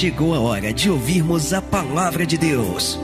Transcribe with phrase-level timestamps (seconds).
[0.00, 2.98] chegou a hora de ouvirmos a palavra de Deus.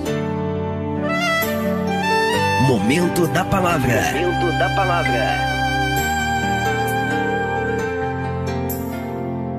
[2.67, 4.01] Momento da palavra.
[4.15, 5.27] Momento da palavra.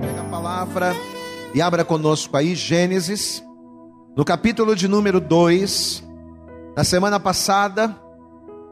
[0.02, 0.96] Pega a palavra
[1.54, 3.44] e abra conosco aí Gênesis,
[4.16, 6.04] no capítulo de número 2.
[6.76, 7.96] Na semana passada,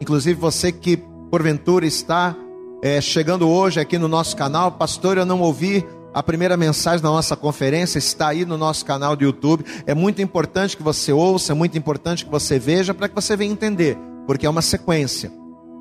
[0.02, 0.97] inclusive você que
[1.29, 2.36] porventura está
[2.82, 5.86] é, chegando hoje aqui no nosso canal, pastor, eu não ouvi
[6.16, 9.66] a primeira mensagem da nossa conferência está aí no nosso canal do YouTube.
[9.85, 13.35] É muito importante que você ouça, é muito importante que você veja para que você
[13.35, 15.30] venha entender, porque é uma sequência.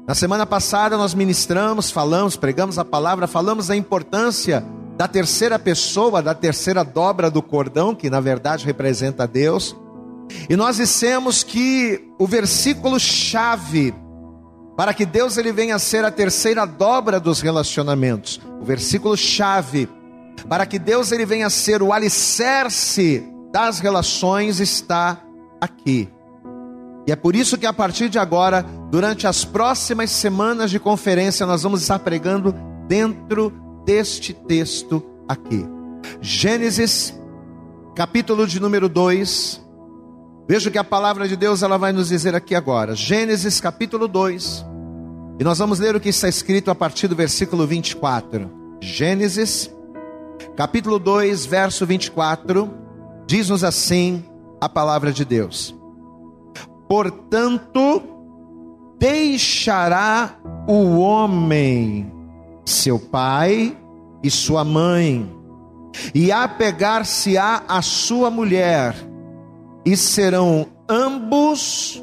[0.09, 6.21] Na semana passada nós ministramos, falamos, pregamos a palavra, falamos da importância da terceira pessoa,
[6.21, 9.77] da terceira dobra do cordão, que na verdade representa Deus.
[10.51, 13.95] E nós dissemos que o versículo chave
[14.77, 18.41] para que Deus ele venha a ser a terceira dobra dos relacionamentos.
[18.61, 19.89] O versículo chave
[20.49, 25.23] para que Deus ele venha a ser o alicerce das relações está
[25.61, 26.09] aqui.
[27.07, 31.47] E é por isso que a partir de agora, durante as próximas semanas de conferência,
[31.47, 32.55] nós vamos estar pregando
[32.89, 33.53] dentro
[33.85, 35.67] deste texto aqui.
[36.21, 37.15] Gênesis,
[37.95, 39.63] capítulo de número 2.
[40.49, 42.95] Veja que a palavra de Deus ela vai nos dizer aqui agora.
[42.95, 44.65] Gênesis, capítulo 2.
[45.39, 48.51] E nós vamos ler o que está escrito a partir do versículo 24.
[48.81, 49.71] Gênesis,
[50.57, 52.71] capítulo 2, verso 24,
[53.27, 54.25] diz-nos assim
[54.61, 55.75] a palavra de Deus:
[56.89, 58.03] Portanto,
[58.99, 62.13] deixará o homem
[62.65, 63.77] seu pai
[64.23, 65.31] e sua mãe,
[66.15, 68.95] e apegar-se-á a sua mulher,
[69.85, 72.03] e serão ambos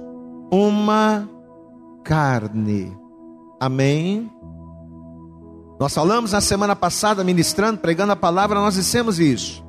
[0.51, 1.27] uma
[2.03, 2.95] carne.
[3.59, 4.29] Amém.
[5.81, 9.65] Nós falamos na semana passada, ministrando, pregando a palavra, nós dissemos isso.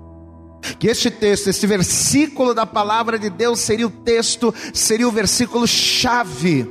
[0.78, 5.66] Que este texto, este versículo da palavra de Deus seria o texto, seria o versículo
[5.66, 6.68] chave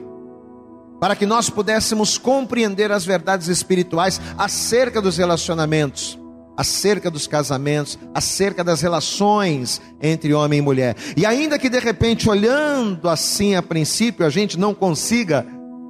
[0.99, 6.19] para que nós pudéssemos compreender as verdades espirituais acerca dos relacionamentos,
[6.55, 10.95] acerca dos casamentos, acerca das relações entre homem e mulher.
[11.17, 15.47] E ainda que de repente, olhando assim a princípio, a gente não consiga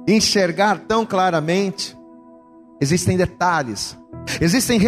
[0.08, 1.94] enxergar tão claramente,
[2.82, 3.96] existem detalhes,
[4.40, 4.78] existem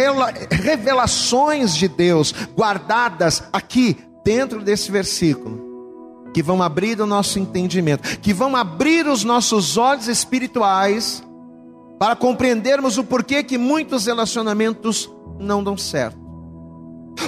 [0.51, 5.63] revelações de Deus guardadas aqui dentro desse versículo,
[6.33, 11.23] que vão abrir o nosso entendimento, que vão abrir os nossos olhos espirituais
[11.97, 16.25] para compreendermos o porquê que muitos relacionamentos não dão certo.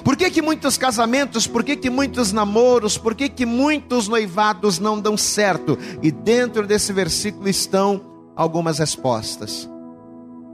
[0.03, 4.79] Por que, que muitos casamentos, por que, que muitos namoros, por que, que muitos noivados
[4.79, 5.78] não dão certo?
[6.03, 8.01] E dentro desse versículo estão
[8.35, 9.69] algumas respostas.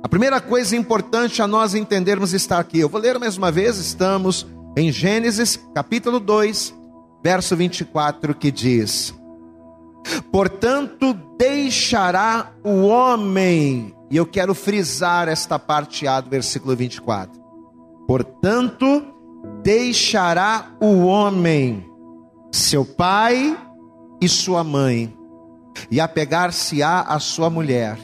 [0.03, 2.77] A primeira coisa importante a nós entendermos está aqui.
[2.77, 6.75] Eu vou ler mais uma vez, estamos em Gênesis capítulo 2,
[7.23, 9.15] verso 24, que diz:
[10.29, 17.41] Portanto, deixará o homem, e eu quero frisar esta parte A do versículo 24.
[18.05, 19.05] Portanto,
[19.63, 21.89] deixará o homem
[22.51, 23.57] seu pai
[24.21, 25.17] e sua mãe,
[25.89, 27.97] e apegar-se-á a sua mulher,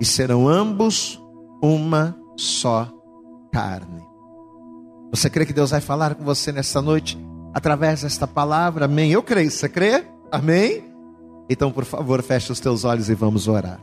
[0.00, 1.23] e serão ambos
[1.64, 2.88] uma só
[3.52, 4.02] carne.
[5.10, 7.18] Você crê que Deus vai falar com você nesta noite
[7.54, 8.84] através desta palavra?
[8.84, 9.12] Amém.
[9.12, 9.50] Eu creio.
[9.50, 10.04] Você crê?
[10.30, 10.84] Amém?
[11.48, 13.80] Então, por favor, feche os teus olhos e vamos orar.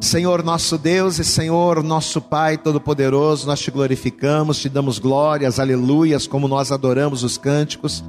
[0.00, 6.26] Senhor nosso Deus e Senhor nosso Pai Todo-Poderoso, nós te glorificamos, te damos glórias, aleluias,
[6.26, 8.04] como nós adoramos os cânticos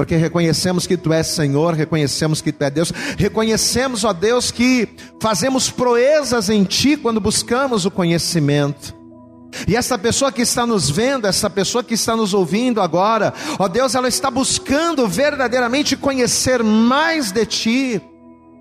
[0.00, 4.88] porque reconhecemos que Tu és Senhor, reconhecemos que Tu é Deus, reconhecemos, ó Deus, que
[5.20, 8.94] fazemos proezas em Ti quando buscamos o conhecimento.
[9.68, 13.68] E essa pessoa que está nos vendo, essa pessoa que está nos ouvindo agora, ó
[13.68, 18.00] Deus, ela está buscando verdadeiramente conhecer mais de Ti,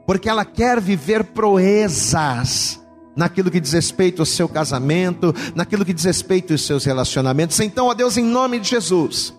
[0.06, 2.82] porque ela quer viver proezas
[3.16, 7.58] naquilo que diz respeito ao seu casamento, naquilo que diz respeito aos seus relacionamentos.
[7.62, 9.39] Então, ó Deus, em nome de Jesus,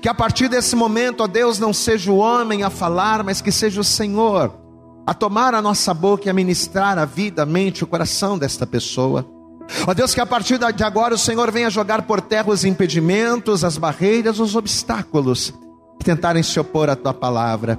[0.00, 3.52] que a partir desse momento, ó Deus, não seja o homem a falar, mas que
[3.52, 4.52] seja o Senhor
[5.06, 8.66] a tomar a nossa boca e a ministrar a vida, a mente, o coração desta
[8.66, 9.26] pessoa.
[9.86, 13.64] Ó Deus, que a partir de agora o Senhor venha jogar por terra os impedimentos,
[13.64, 15.52] as barreiras, os obstáculos
[15.98, 17.78] que tentarem se opor à tua palavra.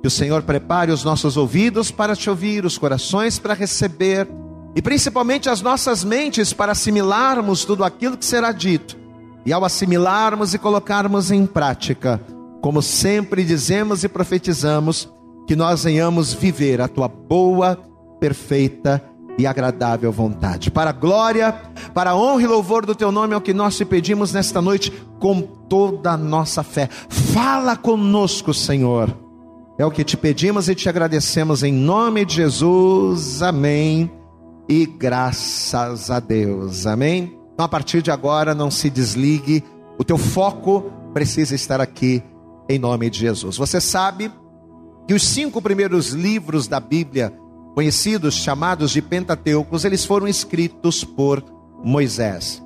[0.00, 4.28] Que o Senhor prepare os nossos ouvidos para te ouvir, os corações para receber
[4.76, 8.96] e principalmente as nossas mentes para assimilarmos tudo aquilo que será dito
[9.44, 12.20] e ao assimilarmos e colocarmos em prática,
[12.60, 15.08] como sempre dizemos e profetizamos,
[15.46, 17.78] que nós venhamos viver a tua boa,
[18.20, 19.02] perfeita
[19.38, 20.70] e agradável vontade.
[20.70, 21.52] Para a glória,
[21.94, 24.60] para a honra e louvor do teu nome é o que nós te pedimos nesta
[24.60, 26.88] noite com toda a nossa fé.
[27.08, 29.16] Fala conosco, Senhor.
[29.78, 33.40] É o que te pedimos e te agradecemos em nome de Jesus.
[33.40, 34.10] Amém.
[34.68, 36.84] E graças a Deus.
[36.84, 37.37] Amém.
[37.58, 39.64] Então, a partir de agora, não se desligue.
[39.98, 42.22] O teu foco precisa estar aqui
[42.68, 43.56] em nome de Jesus.
[43.56, 44.30] Você sabe
[45.08, 47.36] que os cinco primeiros livros da Bíblia
[47.74, 51.44] conhecidos, chamados de Pentateucos, eles foram escritos por
[51.82, 52.62] Moisés.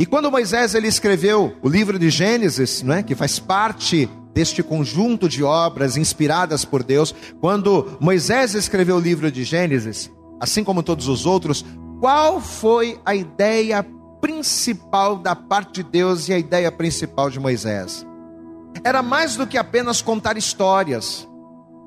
[0.00, 4.62] E quando Moisés ele escreveu o livro de Gênesis, não é, que faz parte deste
[4.62, 10.10] conjunto de obras inspiradas por Deus, quando Moisés escreveu o livro de Gênesis,
[10.40, 11.62] assim como todos os outros,
[12.00, 13.84] qual foi a ideia
[14.20, 18.06] principal da parte de Deus e a ideia principal de Moisés?
[18.84, 21.26] Era mais do que apenas contar histórias.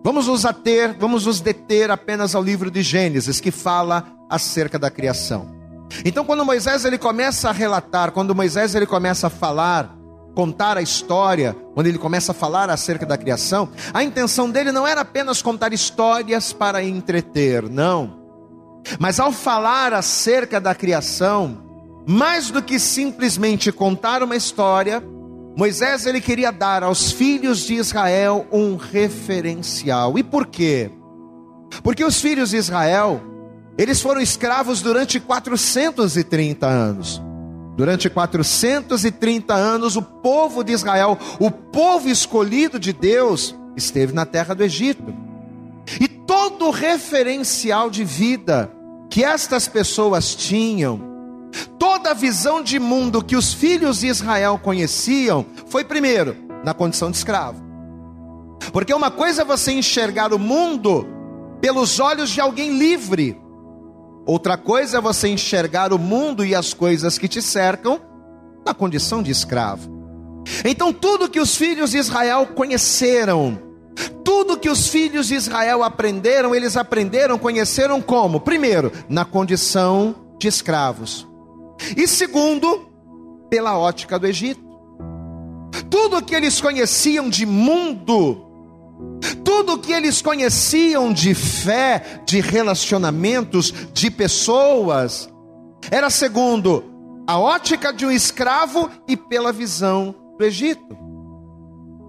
[0.04, 4.90] Vamos nos ater, vamos nos deter apenas ao livro de Gênesis, que fala acerca da
[4.90, 5.60] criação.
[6.06, 9.96] Então, quando Moisés ele começa a relatar, quando Moisés ele começa a falar,
[10.36, 14.88] contar a história, quando ele começa a falar acerca da criação, a intenção dele não
[14.88, 18.20] era apenas contar histórias para entreter, não.
[19.00, 21.69] Mas ao falar acerca da criação,
[22.07, 25.04] mais do que simplesmente contar uma história,
[25.56, 30.18] Moisés ele queria dar aos filhos de Israel um referencial.
[30.18, 30.92] E por quê?
[31.84, 33.22] Porque os filhos de Israel,
[33.78, 37.22] eles foram escravos durante 430 anos.
[37.75, 44.54] Durante 430 anos, o povo de Israel, o povo escolhido de Deus, esteve na terra
[44.54, 45.13] do Egito.
[46.00, 48.72] E todo o referencial de vida
[49.10, 51.08] que estas pessoas tinham,
[51.78, 57.10] Toda a visão de mundo que os filhos de Israel conheciam foi, primeiro, na condição
[57.10, 57.62] de escravo.
[58.72, 61.07] Porque uma coisa é você enxergar o mundo
[61.62, 63.40] pelos olhos de alguém livre,
[64.25, 68.00] outra coisa é você enxergar o mundo e as coisas que te cercam
[68.66, 70.00] na condição de escravo.
[70.63, 73.60] Então, tudo que os filhos de Israel conheceram,
[74.24, 78.40] tudo que os filhos de Israel aprenderam, eles aprenderam, conheceram como?
[78.40, 81.29] Primeiro, na condição de escravos.
[81.96, 82.90] E segundo,
[83.50, 84.62] pela ótica do Egito.
[85.90, 88.46] Tudo que eles conheciam de mundo,
[89.44, 95.30] tudo que eles conheciam de fé, de relacionamentos, de pessoas,
[95.90, 96.84] era segundo
[97.28, 100.98] a ótica de um escravo e pela visão do Egito.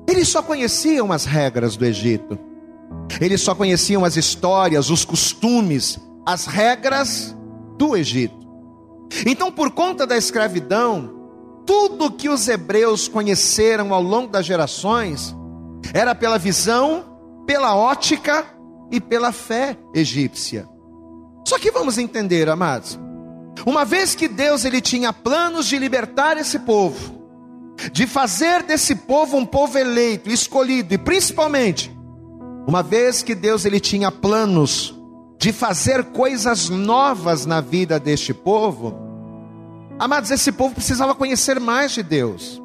[0.09, 2.39] Eles só conheciam as regras do Egito,
[3.21, 7.37] eles só conheciam as histórias, os costumes, as regras
[7.79, 8.40] do Egito.
[9.27, 11.21] Então, por conta da escravidão,
[11.67, 15.35] tudo que os hebreus conheceram ao longo das gerações
[15.93, 17.05] era pela visão,
[17.47, 18.45] pela ótica
[18.91, 20.69] e pela fé egípcia.
[21.47, 22.99] Só que vamos entender, amados,
[23.67, 27.21] uma vez que Deus ele tinha planos de libertar esse povo,
[27.93, 31.97] de fazer desse povo um povo eleito, escolhido e principalmente,
[32.67, 35.00] uma vez que Deus ele tinha planos
[35.41, 38.95] de fazer coisas novas na vida deste povo,
[39.99, 42.61] amados, esse povo precisava conhecer mais de Deus.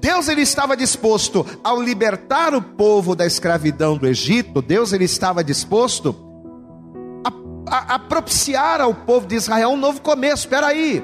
[0.00, 5.44] Deus ele estava disposto ao libertar o povo da escravidão do Egito, Deus ele estava
[5.44, 6.16] disposto
[7.24, 7.30] a,
[7.76, 10.42] a, a propiciar ao povo de Israel um novo começo.
[10.42, 11.00] Espera aí,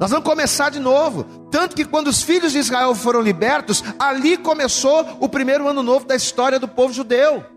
[0.00, 1.22] nós vamos começar de novo.
[1.52, 6.04] Tanto que quando os filhos de Israel foram libertos, ali começou o primeiro ano novo
[6.04, 7.55] da história do povo judeu.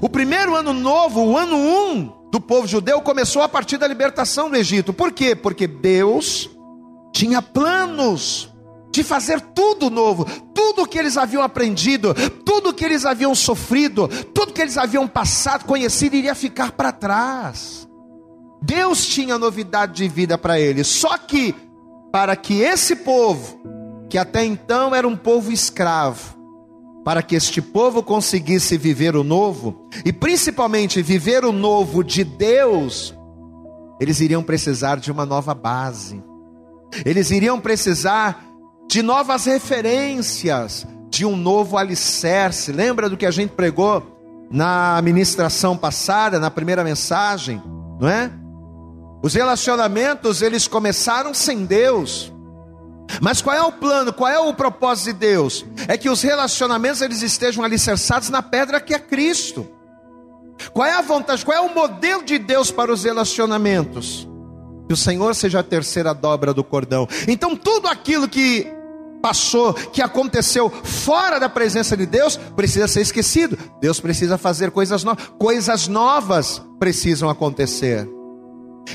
[0.00, 4.50] O primeiro ano novo, o ano um do povo judeu, começou a partir da libertação
[4.50, 4.92] do Egito.
[4.92, 5.34] Por quê?
[5.36, 6.50] Porque Deus
[7.12, 8.52] tinha planos
[8.92, 10.24] de fazer tudo novo,
[10.54, 15.64] tudo que eles haviam aprendido, tudo que eles haviam sofrido, tudo que eles haviam passado,
[15.64, 17.88] conhecido, iria ficar para trás.
[18.62, 21.54] Deus tinha novidade de vida para eles, só que
[22.12, 23.60] para que esse povo,
[24.08, 26.36] que até então era um povo escravo,
[27.04, 33.14] para que este povo conseguisse viver o novo, e principalmente viver o novo de Deus,
[34.00, 36.24] eles iriam precisar de uma nova base,
[37.04, 38.44] eles iriam precisar
[38.88, 42.72] de novas referências, de um novo alicerce.
[42.72, 44.02] Lembra do que a gente pregou
[44.50, 47.62] na ministração passada, na primeira mensagem,
[48.00, 48.30] não é?
[49.22, 52.33] Os relacionamentos, eles começaram sem Deus.
[53.20, 54.12] Mas qual é o plano?
[54.12, 55.64] Qual é o propósito de Deus?
[55.88, 59.66] É que os relacionamentos eles estejam alicerçados na pedra que é Cristo.
[60.72, 61.44] Qual é a vontade?
[61.44, 64.28] Qual é o modelo de Deus para os relacionamentos?
[64.88, 67.08] Que o Senhor seja a terceira dobra do cordão.
[67.26, 68.66] Então tudo aquilo que
[69.22, 73.58] passou, que aconteceu fora da presença de Deus, precisa ser esquecido.
[73.80, 75.24] Deus precisa fazer coisas novas.
[75.38, 78.06] Coisas novas precisam acontecer.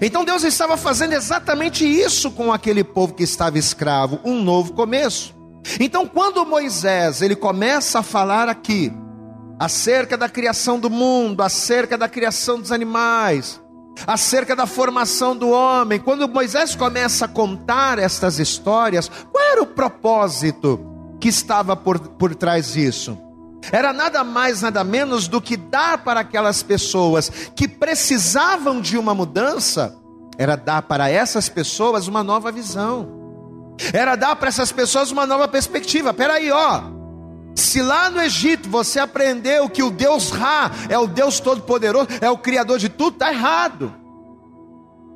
[0.01, 5.35] Então Deus estava fazendo exatamente isso com aquele povo que estava escravo, um novo começo.
[5.79, 8.93] Então quando Moisés, ele começa a falar aqui
[9.59, 13.61] acerca da criação do mundo, acerca da criação dos animais,
[14.07, 19.67] acerca da formação do homem, quando Moisés começa a contar estas histórias, qual era o
[19.67, 20.79] propósito
[21.19, 23.17] que estava por, por trás disso?
[23.71, 29.13] Era nada mais, nada menos do que dar para aquelas pessoas que precisavam de uma
[29.13, 29.95] mudança,
[30.37, 35.47] era dar para essas pessoas uma nova visão, era dar para essas pessoas uma nova
[35.47, 36.13] perspectiva.
[36.13, 36.83] Peraí, ó,
[37.55, 42.29] se lá no Egito você aprendeu que o Deus Ra é o Deus Todo-Poderoso, é
[42.29, 43.93] o Criador de tudo, está errado.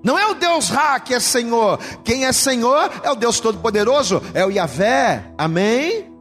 [0.04, 1.80] Não é o Deus Ra que é Senhor.
[2.04, 5.32] Quem é Senhor é o Deus Todo-Poderoso, é o Yahvé.
[5.38, 6.13] Amém?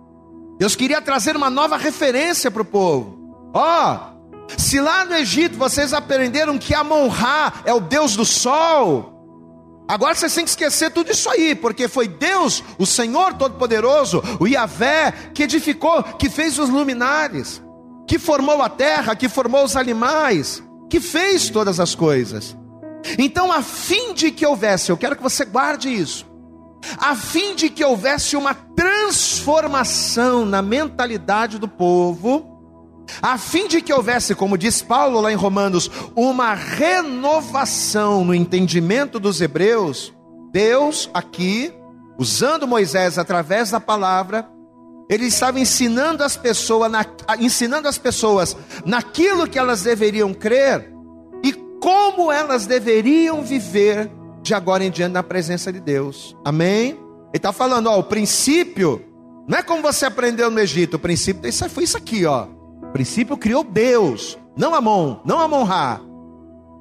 [0.63, 3.51] Deus queria trazer uma nova referência para o povo.
[3.53, 9.85] Ó, oh, se lá no Egito vocês aprenderam que Amon-Ra é o Deus do sol,
[9.89, 14.47] agora vocês têm que esquecer tudo isso aí, porque foi Deus, o Senhor Todo-Poderoso, o
[14.47, 17.61] Yahvé, que edificou, que fez os luminares,
[18.07, 22.57] que formou a terra, que formou os animais, que fez todas as coisas.
[23.19, 26.25] Então, a fim de que houvesse, eu quero que você guarde isso,
[26.99, 32.53] a fim de que houvesse uma transformação na mentalidade do povo,
[33.21, 39.19] a fim de que houvesse, como diz Paulo lá em Romanos, uma renovação no entendimento
[39.19, 40.13] dos hebreus,
[40.53, 41.73] Deus aqui,
[42.19, 44.49] usando Moisés através da palavra,
[45.09, 47.05] ele estava ensinando as pessoas, na,
[47.39, 50.93] ensinando as pessoas naquilo que elas deveriam crer
[51.43, 54.11] e como elas deveriam viver
[54.43, 56.37] de agora em diante na presença de Deus.
[56.45, 56.91] Amém?
[56.91, 56.99] Ele
[57.35, 59.03] está falando, ó, o princípio
[59.49, 62.47] não é como você aprendeu no Egito, o princípio isso foi isso aqui, ó.
[62.83, 66.01] O princípio criou Deus, não Amon, não Amon-Ra.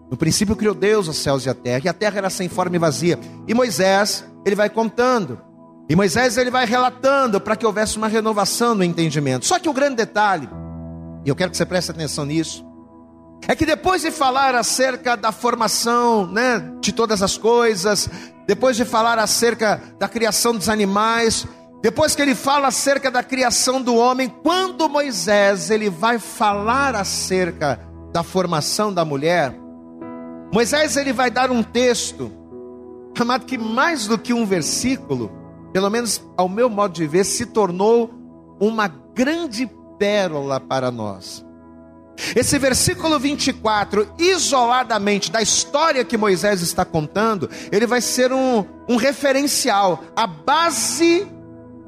[0.10, 2.76] No princípio criou Deus os céus e a terra, e a terra era sem forma
[2.76, 3.18] e vazia.
[3.48, 5.40] E Moisés, ele vai contando.
[5.88, 9.46] E Moisés ele vai relatando para que houvesse uma renovação no entendimento.
[9.46, 10.50] Só que o grande detalhe,
[11.26, 12.66] e eu quero que você preste atenção nisso,
[13.48, 18.10] é que depois de falar acerca da formação né, de todas as coisas,
[18.48, 21.46] depois de falar acerca da criação dos animais,
[21.82, 27.80] depois que ele fala acerca da criação do homem, quando Moisés ele vai falar acerca
[28.14, 29.56] da formação da mulher,
[30.54, 32.32] Moisés ele vai dar um texto
[33.18, 35.32] chamado que mais do que um versículo,
[35.74, 38.12] pelo menos ao meu modo de ver, se tornou
[38.60, 41.46] uma grande pérola para nós.
[42.36, 48.96] Esse versículo 24, isoladamente da história que Moisés está contando, ele vai ser um, um
[48.96, 51.28] referencial, a base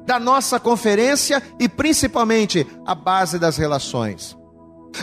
[0.06, 4.36] da nossa conferência e principalmente a base das relações.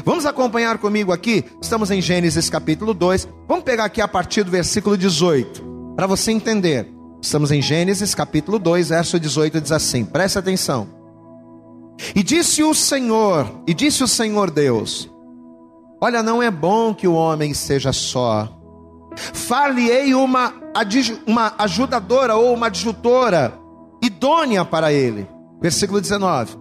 [0.05, 4.51] Vamos acompanhar comigo aqui, estamos em Gênesis capítulo 2, vamos pegar aqui a partir do
[4.51, 6.87] versículo 18, para você entender.
[7.21, 10.87] Estamos em Gênesis capítulo 2, verso 18, diz assim: preste atenção.
[12.15, 15.09] E disse o Senhor, e disse o Senhor Deus:
[16.03, 18.49] Olha, não é bom que o homem seja só.
[19.15, 20.51] Far-lhe-ei uma,
[21.27, 23.53] uma ajudadora ou uma adjutora
[24.01, 25.27] idônea para ele.
[25.61, 26.57] Versículo 19.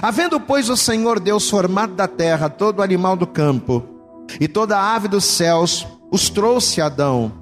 [0.00, 3.82] Havendo, pois, o Senhor Deus formado da terra todo animal do campo
[4.40, 7.32] e toda ave dos céus, os trouxe Adão,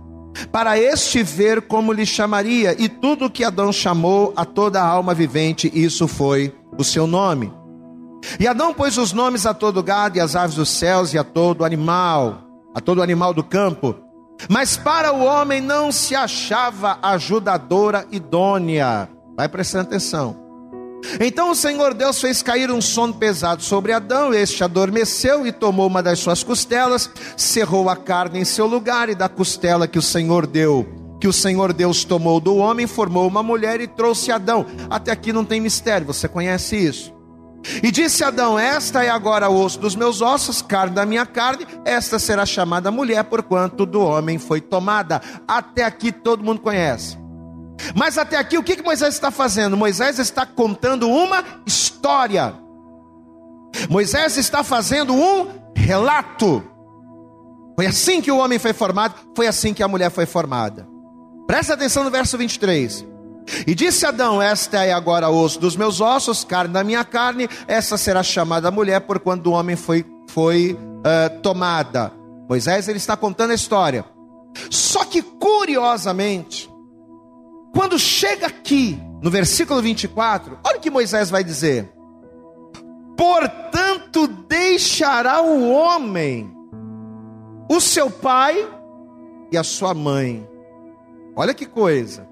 [0.51, 5.71] para este ver como lhe chamaria, e tudo que Adão chamou a toda alma vivente,
[5.75, 7.53] isso foi o seu nome.
[8.39, 11.25] E Adão pôs os nomes a todo gado e às aves dos céus e a
[11.25, 12.43] todo animal,
[12.75, 13.97] a todo animal do campo.
[14.49, 19.09] Mas para o homem não se achava ajudadora idônea.
[19.37, 20.43] Vai prestando atenção.
[21.21, 25.89] Então o Senhor Deus fez cair um sono pesado sobre Adão, este adormeceu e tomou
[25.89, 30.03] uma das suas costelas, cerrou a carne em seu lugar e da costela que o
[30.03, 30.87] Senhor deu,
[31.21, 34.65] que o Senhor Deus tomou do homem, formou uma mulher e trouxe Adão.
[34.89, 37.13] Até aqui não tem mistério, você conhece isso.
[37.83, 41.67] E disse Adão: Esta é agora o osso dos meus ossos, carne da minha carne,
[41.85, 45.21] esta será chamada mulher, porquanto do homem foi tomada.
[45.47, 47.19] Até aqui todo mundo conhece.
[47.95, 49.77] Mas até aqui o que, que Moisés está fazendo?
[49.77, 52.55] Moisés está contando uma história.
[53.89, 56.63] Moisés está fazendo um relato.
[57.75, 60.87] Foi assim que o homem foi formado, foi assim que a mulher foi formada.
[61.47, 63.12] Presta atenção no verso 23.
[63.67, 67.97] E disse Adão: Esta é agora osso dos meus ossos, carne da minha carne, essa
[67.97, 72.13] será chamada mulher, por quando o homem foi, foi uh, tomada.
[72.49, 74.05] Moisés ele está contando a história.
[74.71, 76.71] Só que curiosamente,
[77.75, 81.91] quando chega aqui, no versículo 24, olha o que Moisés vai dizer:
[83.17, 86.53] Portanto, deixará o homem
[87.69, 88.69] o seu pai
[89.51, 90.47] e a sua mãe.
[91.35, 92.29] Olha que coisa.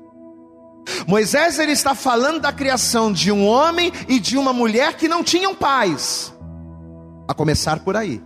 [1.06, 5.22] Moisés ele está falando da criação de um homem e de uma mulher que não
[5.22, 6.34] tinham pais.
[7.28, 8.22] A começar por aí.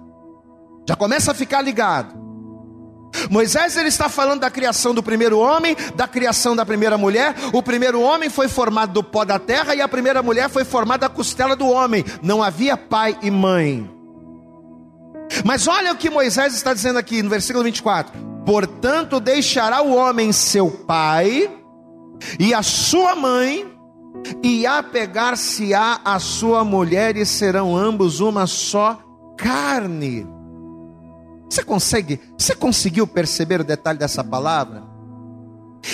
[0.89, 2.25] Já começa a ficar ligado.
[3.31, 7.35] Moisés ele está falando da criação do primeiro homem, da criação da primeira mulher.
[7.53, 11.09] O primeiro homem foi formado do pó da terra e a primeira mulher foi formada
[11.09, 12.05] da costela do homem.
[12.23, 13.89] Não havia pai e mãe.
[15.45, 18.13] Mas olha o que Moisés está dizendo aqui no versículo 24:
[18.45, 21.51] Portanto, deixará o homem seu pai
[22.39, 23.73] e a sua mãe,
[24.43, 28.99] e apegar-se-á a sua mulher, e serão ambos uma só
[29.37, 30.27] carne.
[31.51, 34.83] Você consegue, você conseguiu perceber o detalhe dessa palavra?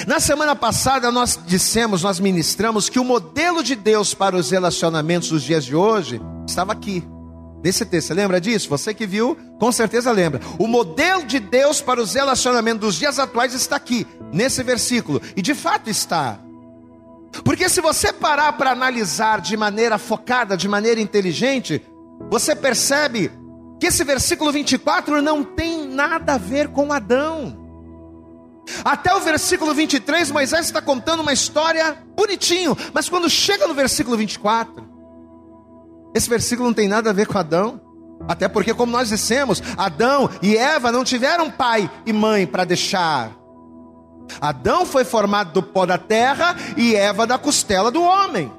[0.07, 5.31] Na semana passada nós dissemos, nós ministramos que o modelo de Deus para os relacionamentos
[5.31, 7.05] dos dias de hoje estava aqui.
[7.63, 8.69] Nesse texto, você lembra disso?
[8.71, 10.41] Você que viu, com certeza lembra.
[10.59, 15.21] O modelo de Deus para os relacionamentos dos dias atuais está aqui, nesse versículo.
[15.37, 16.39] E de fato está.
[17.45, 21.83] Porque se você parar para analisar de maneira focada, de maneira inteligente,
[22.31, 23.31] você percebe
[23.79, 27.59] que esse versículo 24 não tem nada a ver com Adão.
[28.85, 34.17] Até o versículo 23, Moisés está contando uma história bonitinho, mas quando chega no versículo
[34.17, 34.89] 24,
[36.15, 37.81] esse versículo não tem nada a ver com Adão.
[38.29, 43.33] Até porque, como nós dissemos, Adão e Eva não tiveram pai e mãe para deixar.
[44.41, 48.53] Adão foi formado do pó da terra e Eva da costela do homem.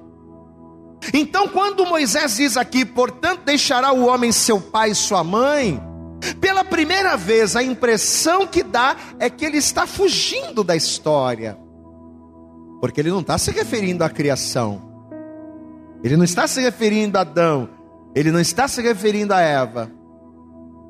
[1.14, 5.82] Então, quando Moisés diz aqui, portanto, deixará o homem seu pai e sua mãe,
[6.40, 11.58] pela primeira vez a impressão que dá é que ele está fugindo da história,
[12.80, 14.91] porque ele não está se referindo à criação,
[16.04, 17.70] ele não está se referindo a Adão,
[18.16, 19.92] ele não está se referindo a Eva.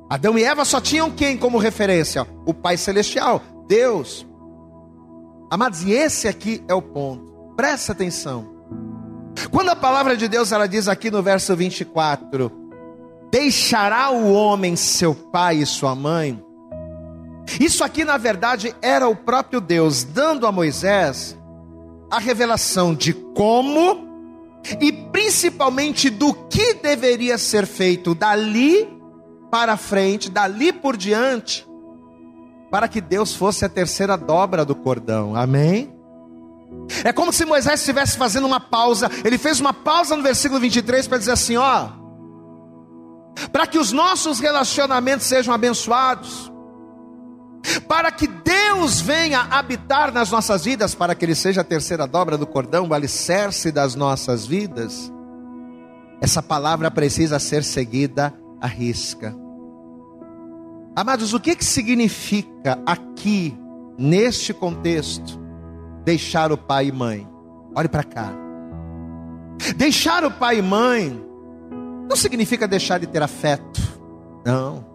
[0.10, 2.28] Adão e Eva só tinham quem como referência?
[2.46, 4.26] O Pai Celestial, Deus.
[5.50, 8.50] Amados, e esse aqui é o ponto, presta atenção.
[9.50, 12.52] Quando a palavra de Deus ela diz aqui no verso 24:
[13.32, 16.42] Deixará o homem seu pai e sua mãe.
[17.60, 21.38] Isso aqui na verdade era o próprio Deus dando a Moisés
[22.10, 24.11] a revelação de como
[24.80, 28.88] e principalmente do que deveria ser feito dali
[29.50, 31.68] para frente, dali por diante,
[32.70, 35.36] para que Deus fosse a terceira dobra do cordão.
[35.36, 35.94] Amém?
[37.04, 39.10] É como se Moisés estivesse fazendo uma pausa.
[39.26, 41.90] Ele fez uma pausa no versículo 23 para dizer assim: ó,
[43.52, 46.51] para que os nossos relacionamentos sejam abençoados,
[47.88, 52.38] para que Deus venha habitar nas nossas vidas, para que Ele seja a terceira dobra
[52.38, 55.12] do cordão, o alicerce das nossas vidas,
[56.20, 59.36] essa palavra precisa ser seguida à risca.
[60.96, 63.58] Amados, o que, que significa aqui,
[63.98, 65.40] neste contexto,
[66.04, 67.28] deixar o pai e mãe.
[67.76, 68.32] Olhe para cá.
[69.78, 71.32] Deixar o pai e mãe
[72.10, 73.80] não significa deixar de ter afeto.
[74.46, 74.91] Não.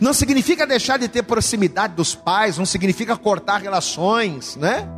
[0.00, 4.88] Não significa deixar de ter proximidade dos pais, não significa cortar relações, né?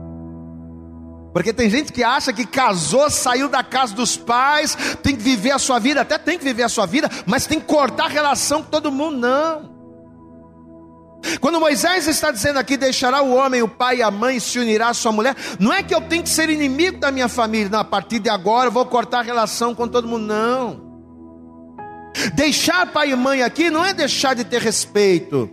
[1.32, 5.50] Porque tem gente que acha que casou, saiu da casa dos pais, tem que viver
[5.50, 8.62] a sua vida, até tem que viver a sua vida, mas tem que cortar relação
[8.62, 9.78] com todo mundo, não.
[11.40, 14.88] Quando Moisés está dizendo aqui, deixará o homem, o pai e a mãe, se unirá
[14.88, 17.80] à sua mulher, não é que eu tenho que ser inimigo da minha família, não,
[17.80, 20.87] a partir de agora eu vou cortar relação com todo mundo, não.
[22.34, 25.48] Deixar pai e mãe aqui não é deixar de ter respeito,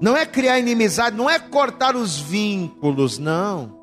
[0.00, 3.78] não é criar inimizade, não é cortar os vínculos, não.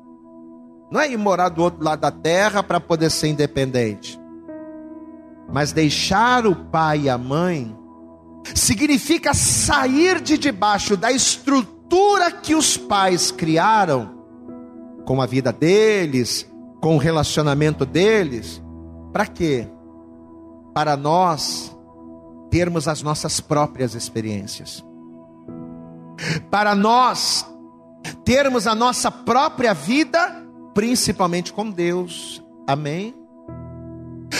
[0.90, 4.18] Não é ir morar do outro lado da terra para poder ser independente.
[5.52, 7.76] Mas deixar o pai e a mãe
[8.54, 14.10] significa sair de debaixo da estrutura que os pais criaram,
[15.04, 18.62] com a vida deles, com o relacionamento deles,
[19.12, 19.68] para quê?
[20.74, 21.77] Para nós
[22.50, 24.84] termos as nossas próprias experiências,
[26.50, 27.46] para nós
[28.24, 33.14] termos a nossa própria vida, principalmente com Deus, amém?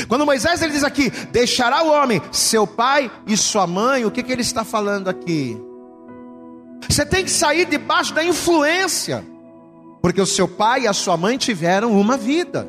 [0.07, 4.23] Quando Moisés ele diz aqui, deixará o homem seu pai e sua mãe, o que,
[4.23, 5.61] que ele está falando aqui?
[6.88, 9.25] Você tem que sair debaixo da influência,
[10.01, 12.68] porque o seu pai e a sua mãe tiveram uma vida,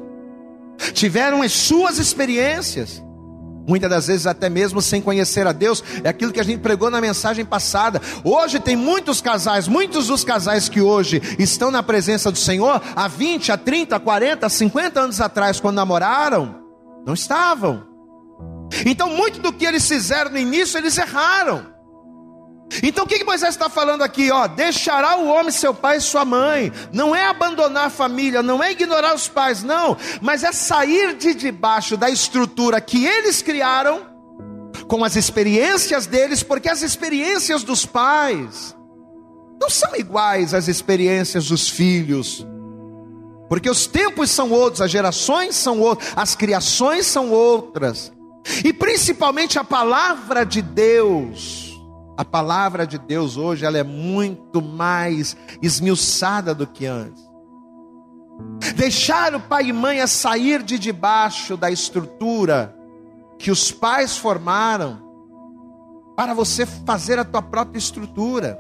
[0.94, 3.04] tiveram as suas experiências,
[3.70, 6.90] muitas das vezes até mesmo sem conhecer a Deus, é aquilo que a gente pregou
[6.90, 8.02] na mensagem passada.
[8.24, 13.08] Hoje tem muitos casais, muitos dos casais que hoje estão na presença do Senhor, há
[13.08, 16.64] 20, há 30, 40, 50 anos atrás, quando namoraram,
[17.06, 17.88] não estavam.
[18.86, 21.69] Então, muito do que eles fizeram no início, eles erraram.
[22.84, 24.32] Então o que, que Moisés está falando aqui?
[24.32, 26.72] Ó, deixará o homem seu pai e sua mãe.
[26.94, 29.98] Não é abandonar a família, não é ignorar os pais, não.
[30.22, 34.08] Mas é sair de debaixo da estrutura que eles criaram,
[34.88, 38.76] com as experiências deles, porque as experiências dos pais
[39.60, 42.46] não são iguais às experiências dos filhos.
[43.50, 48.12] Porque os tempos são outros, as gerações são outras, as criações são outras.
[48.64, 51.69] E principalmente a palavra de Deus
[52.20, 57.24] a palavra de Deus hoje ela é muito mais esmiuçada do que antes.
[58.76, 62.76] Deixar o pai e mãe a sair de debaixo da estrutura
[63.38, 65.02] que os pais formaram
[66.14, 68.60] para você fazer a tua própria estrutura.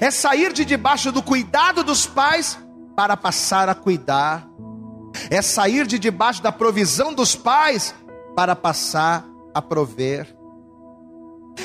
[0.00, 2.56] É sair de debaixo do cuidado dos pais
[2.94, 4.48] para passar a cuidar.
[5.28, 7.92] É sair de debaixo da provisão dos pais
[8.36, 10.37] para passar a prover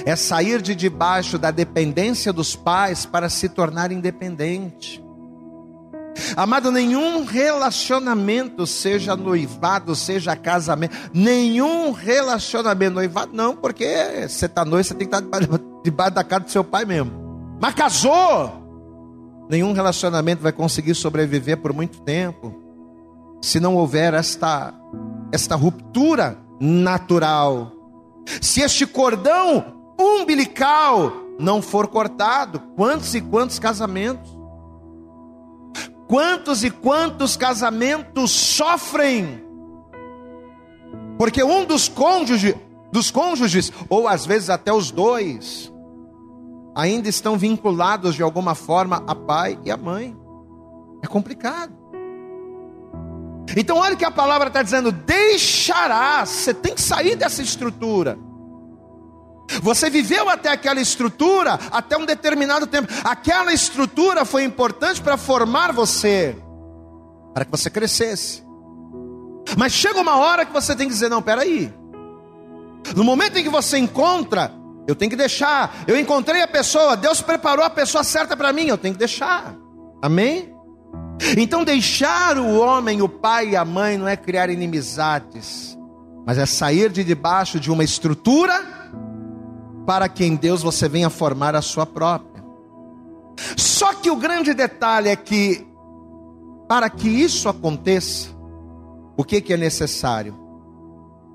[0.06, 5.04] é sair de debaixo da dependência dos pais para se tornar independente.
[6.36, 13.86] Amado, nenhum relacionamento, seja noivado, seja casamento, nenhum relacionamento, noivado não, porque
[14.28, 15.40] você está noivo, você tem que estar
[15.84, 17.12] debaixo da cara do seu pai mesmo.
[17.60, 18.64] Mas casou,
[19.50, 22.54] nenhum relacionamento vai conseguir sobreviver por muito tempo,
[23.42, 24.74] se não houver esta,
[25.32, 27.72] esta ruptura natural.
[28.42, 34.32] Se este cordão umbilical não for cortado, quantos e quantos casamentos?
[36.08, 39.44] Quantos e quantos casamentos sofrem?
[41.18, 42.56] Porque um dos cônjuges,
[42.92, 45.72] dos cônjuges, ou às vezes até os dois,
[46.76, 50.16] ainda estão vinculados de alguma forma a pai e a mãe.
[51.02, 51.74] É complicado.
[53.56, 58.18] Então, olha o que a palavra está dizendo: deixarás, você tem que sair dessa estrutura.
[59.62, 62.92] Você viveu até aquela estrutura, até um determinado tempo.
[63.04, 66.36] Aquela estrutura foi importante para formar você,
[67.34, 68.44] para que você crescesse.
[69.58, 71.74] Mas chega uma hora que você tem que dizer: não, peraí.
[72.96, 74.52] No momento em que você encontra,
[74.88, 75.84] eu tenho que deixar.
[75.88, 79.56] Eu encontrei a pessoa, Deus preparou a pessoa certa para mim, eu tenho que deixar.
[80.02, 80.54] Amém?
[81.38, 85.78] Então, deixar o homem, o pai e a mãe não é criar inimizades,
[86.26, 88.83] mas é sair de debaixo de uma estrutura
[89.86, 92.44] para que em Deus você venha formar a sua própria.
[93.58, 95.66] Só que o grande detalhe é que,
[96.68, 98.30] para que isso aconteça,
[99.18, 100.36] o que, que é necessário?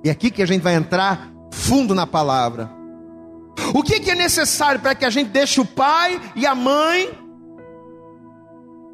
[0.05, 2.71] E é aqui que a gente vai entrar fundo na palavra.
[3.75, 7.11] O que, que é necessário para que a gente deixe o pai e a mãe,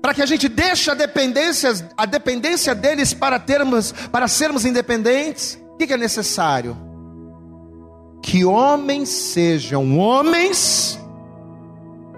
[0.02, 5.58] para que a gente deixe a dependência, a dependência deles para termos, para sermos independentes?
[5.74, 6.76] O que, que é necessário?
[8.24, 10.98] Que homens sejam homens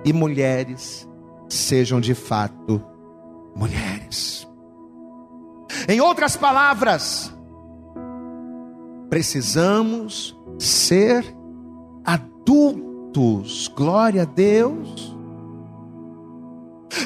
[0.05, 1.07] e mulheres
[1.49, 2.81] sejam de fato
[3.57, 4.47] mulheres.
[5.89, 7.35] Em outras palavras,
[9.11, 11.25] precisamos ser
[12.05, 13.67] adultos.
[13.75, 15.13] Glória a Deus.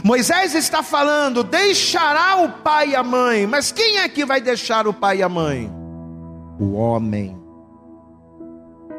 [0.04, 4.86] Moisés está falando: deixará o pai e a mãe, mas quem é que vai deixar
[4.86, 5.72] o pai e a mãe?
[6.58, 7.39] O homem.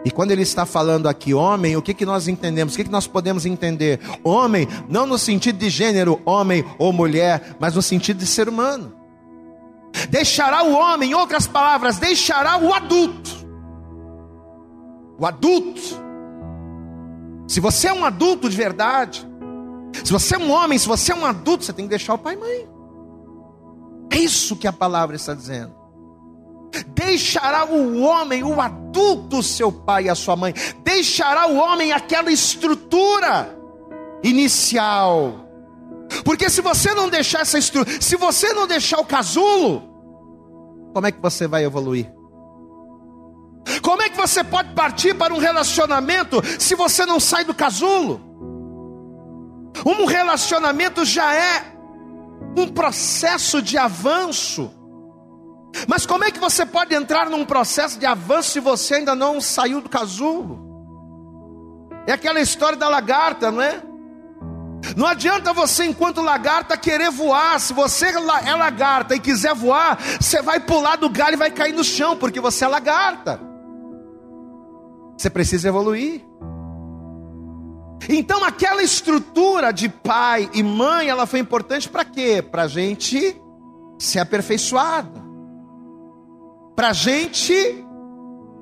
[0.04, 2.74] E quando ele está falando aqui homem, o que, que nós entendemos?
[2.74, 4.00] O que, que nós podemos entender?
[4.24, 8.94] Homem, não no sentido de gênero, homem ou mulher, mas no sentido de ser humano.
[10.10, 13.30] Deixará o homem, em outras palavras, deixará o adulto.
[15.20, 15.82] O adulto.
[17.48, 19.28] Se você é um adulto de verdade,
[20.04, 22.18] se você é um homem, se você é um adulto, você tem que deixar o
[22.18, 22.70] pai e mãe.
[24.12, 25.74] É isso que a palavra está dizendo.
[26.88, 28.81] Deixará o homem, o adulto,
[29.44, 33.58] seu pai e a sua mãe, deixará o homem aquela estrutura
[34.24, 35.48] inicial.
[36.24, 39.84] Porque se você não deixar essa estrutura, se você não deixar o casulo,
[40.94, 42.12] como é que você vai evoluir?
[43.82, 48.22] Como é que você pode partir para um relacionamento se você não sai do casulo?
[49.86, 51.74] Um relacionamento já é
[52.58, 54.72] um processo de avanço.
[55.88, 59.40] Mas como é que você pode entrar num processo de avanço se você ainda não
[59.40, 60.70] saiu do casulo?
[62.06, 63.82] É aquela história da lagarta, não é?
[64.98, 67.60] Não adianta você, enquanto lagarta, querer voar.
[67.60, 71.74] Se você é lagarta e quiser voar, você vai pular do galho e vai cair
[71.74, 73.40] no chão, porque você é lagarta.
[75.18, 76.26] Você precisa evoluir.
[78.10, 82.42] Então, aquela estrutura de pai e mãe, ela foi importante para quê?
[82.42, 83.40] Para a gente
[84.00, 85.31] ser aperfeiçoado
[86.82, 87.54] para a gente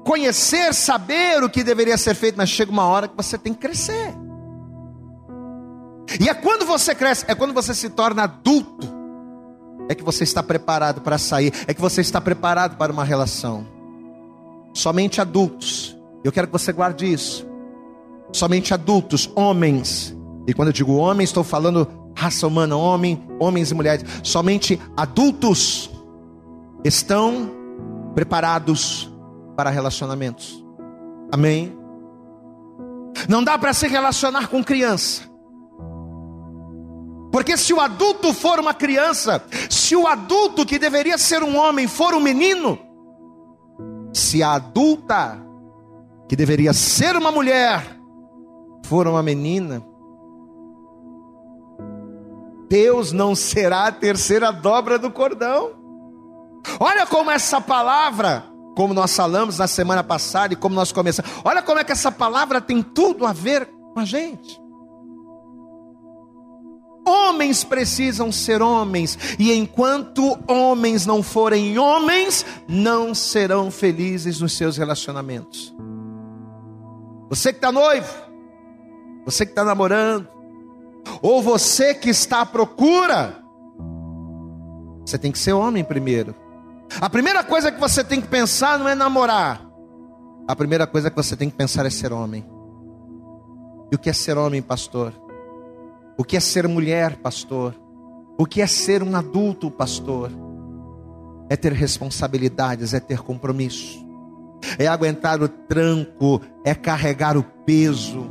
[0.03, 3.61] conhecer, saber o que deveria ser feito, mas chega uma hora que você tem que
[3.61, 4.13] crescer.
[6.19, 8.89] E é quando você cresce, é quando você se torna adulto,
[9.87, 13.65] é que você está preparado para sair, é que você está preparado para uma relação.
[14.73, 17.47] Somente adultos, eu quero que você guarde isso.
[18.33, 20.13] Somente adultos, homens,
[20.45, 25.89] e quando eu digo homem, estou falando raça humana, homem, homens e mulheres, somente adultos
[26.83, 27.57] estão
[28.13, 29.11] preparados
[29.55, 30.63] para relacionamentos.
[31.31, 31.77] Amém?
[33.27, 35.23] Não dá para se relacionar com criança.
[37.31, 41.87] Porque se o adulto for uma criança, se o adulto que deveria ser um homem
[41.87, 42.79] for um menino,
[44.13, 45.39] se a adulta
[46.27, 47.83] que deveria ser uma mulher
[48.85, 49.83] for uma menina,
[52.67, 55.78] Deus não será a terceira dobra do cordão.
[56.79, 58.43] Olha como essa palavra,
[58.75, 62.11] como nós falamos na semana passada e como nós começamos, olha como é que essa
[62.11, 64.59] palavra tem tudo a ver com a gente.
[67.07, 74.77] Homens precisam ser homens, e enquanto homens não forem homens, não serão felizes nos seus
[74.77, 75.73] relacionamentos.
[77.29, 78.13] Você que está noivo,
[79.25, 80.27] você que está namorando,
[81.21, 83.43] ou você que está à procura,
[85.05, 86.35] você tem que ser homem primeiro.
[87.01, 89.69] A primeira coisa que você tem que pensar não é namorar,
[90.47, 92.43] a primeira coisa que você tem que pensar é ser homem.
[93.91, 95.13] E o que é ser homem, pastor?
[96.17, 97.75] O que é ser mulher, pastor?
[98.37, 100.31] O que é ser um adulto, pastor?
[101.49, 104.05] É ter responsabilidades, é ter compromisso,
[104.77, 108.29] é aguentar o tranco, é carregar o peso,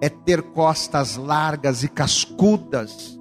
[0.00, 3.19] é ter costas largas e cascudas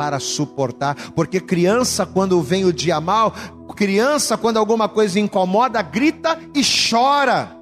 [0.00, 3.34] para suportar, porque criança, quando vem o dia mal,
[3.76, 7.54] criança, quando alguma coisa incomoda, grita e chora.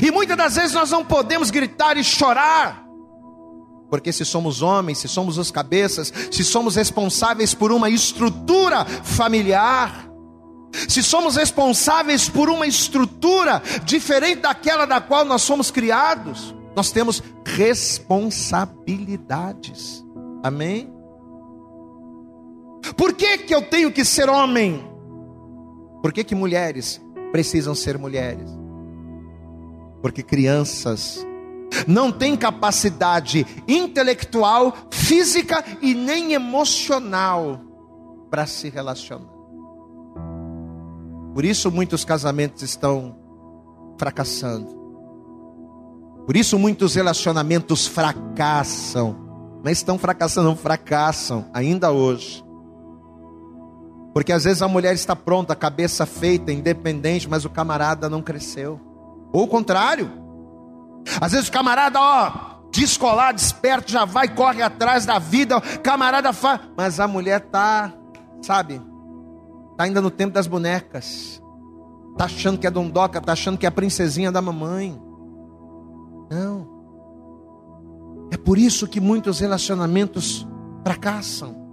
[0.00, 2.86] E muitas das vezes nós não podemos gritar e chorar,
[3.90, 10.08] porque se somos homens, se somos os cabeças, se somos responsáveis por uma estrutura familiar,
[10.88, 17.20] se somos responsáveis por uma estrutura diferente daquela da qual nós somos criados, nós temos
[17.44, 20.05] responsabilidades.
[20.42, 20.92] Amém?
[22.96, 24.82] Por que, que eu tenho que ser homem?
[26.02, 27.00] Por que, que mulheres
[27.32, 28.50] precisam ser mulheres?
[30.06, 31.26] porque crianças
[31.84, 37.60] não têm capacidade intelectual, física e nem emocional
[38.30, 39.34] para se relacionar.
[41.34, 43.18] Por isso muitos casamentos estão
[43.98, 44.68] fracassando.
[46.24, 49.25] Por isso muitos relacionamentos fracassam.
[49.66, 52.40] Não estão fracassando, não fracassam ainda hoje.
[54.14, 58.80] Porque às vezes a mulher está pronta, cabeça feita, independente, mas o camarada não cresceu.
[59.32, 60.08] Ou o contrário.
[61.20, 66.60] Às vezes o camarada, ó, descolar, desperto, já vai, corre atrás da vida, camarada faz.
[66.76, 67.92] Mas a mulher tá,
[68.42, 68.80] sabe,
[69.76, 71.42] tá ainda no tempo das bonecas.
[72.16, 74.96] Tá achando que é dondoca, tá achando que é a princesinha da mamãe.
[76.30, 76.75] Não.
[78.30, 80.46] É por isso que muitos relacionamentos
[80.82, 81.64] fracassam.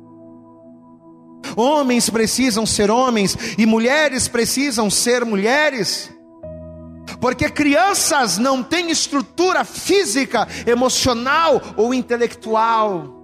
[1.56, 6.14] Homens precisam ser homens e mulheres precisam ser mulheres
[7.20, 13.22] porque crianças não têm estrutura física, emocional ou intelectual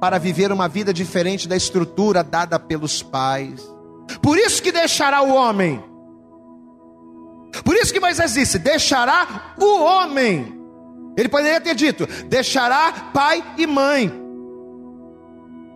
[0.00, 3.60] para viver uma vida diferente da estrutura dada pelos pais.
[4.22, 5.82] Por isso que deixará o homem.
[7.64, 10.57] Por isso que Moisés disse: deixará o homem.
[11.18, 14.10] Ele poderia ter dito: deixará pai e mãe.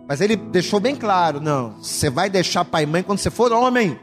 [0.07, 3.51] Mas ele deixou bem claro: não, você vai deixar pai e mãe quando você for
[3.51, 3.99] homem.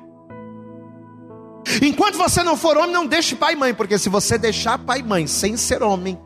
[1.83, 5.01] Enquanto você não for homem, não deixe pai e mãe, porque se você deixar pai
[5.01, 6.19] e mãe sem ser homem,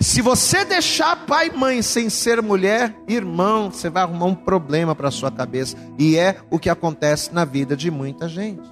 [0.00, 4.94] se você deixar pai e mãe sem ser mulher, irmão, você vai arrumar um problema
[4.94, 5.76] para sua cabeça.
[5.96, 8.68] E é o que acontece na vida de muita gente.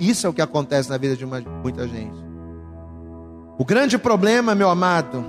[0.00, 2.25] Isso é o que acontece na vida de uma, muita gente.
[3.58, 5.24] O grande problema, meu amado,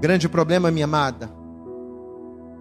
[0.00, 1.30] grande problema, minha amada,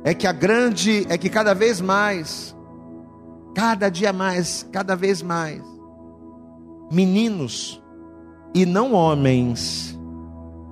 [0.04, 2.56] é que a grande, é que cada vez mais
[3.56, 5.62] cada dia mais, cada vez mais,
[6.92, 7.82] meninos
[8.54, 9.98] e não homens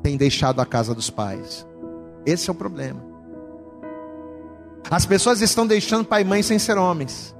[0.04, 1.66] têm deixado a casa dos pais.
[2.26, 3.02] Esse é o problema.
[4.92, 7.34] As pessoas estão deixando pai e mãe sem ser homens.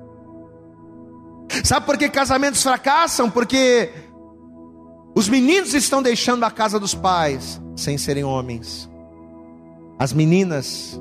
[1.64, 3.30] Sabe por que casamentos fracassam?
[3.30, 3.92] Porque
[5.16, 8.90] os meninos estão deixando a casa dos pais sem serem homens.
[10.00, 11.00] As meninas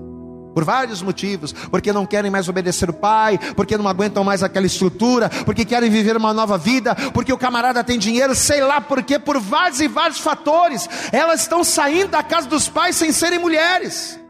[0.55, 4.66] Por vários motivos, porque não querem mais obedecer o pai, porque não aguentam mais aquela
[4.66, 9.18] estrutura, porque querem viver uma nova vida, porque o camarada tem dinheiro, sei lá porque,
[9.18, 14.20] por vários e vários fatores, elas estão saindo da casa dos pais sem serem mulheres,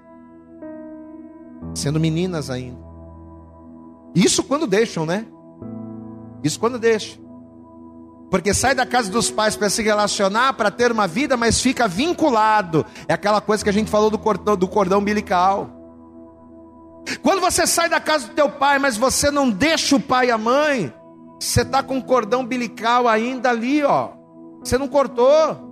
[1.75, 2.79] sendo meninas ainda.
[4.14, 5.27] Isso quando deixam, né?
[6.45, 7.21] Isso quando deixam.
[8.33, 11.87] Porque sai da casa dos pais para se relacionar, para ter uma vida, mas fica
[11.87, 12.87] vinculado.
[13.07, 15.68] É aquela coisa que a gente falou do cordão, do cordão umbilical.
[17.23, 20.31] Quando você sai da casa do teu pai, mas você não deixa o pai e
[20.31, 20.90] a mãe,
[21.38, 24.12] você está com o cordão umbilical ainda ali, ó.
[24.64, 25.71] Você não cortou.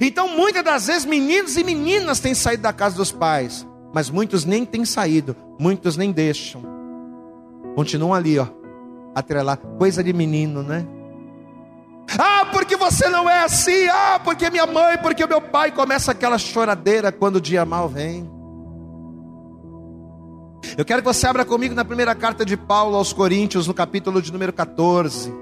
[0.00, 4.44] Então, muitas das vezes, meninos e meninas têm saído da casa dos pais, mas muitos
[4.44, 6.60] nem têm saído, muitos nem deixam.
[7.76, 8.48] Continuam ali, ó,
[9.14, 9.58] atrelar.
[9.78, 10.86] Coisa de menino, né?
[12.18, 13.88] Ah, porque você não é assim.
[13.88, 15.72] Ah, porque minha mãe, porque meu pai.
[15.72, 18.30] Começa aquela choradeira quando o dia mal vem.
[20.76, 24.20] Eu quero que você abra comigo na primeira carta de Paulo aos Coríntios, no capítulo
[24.20, 25.32] de número 14.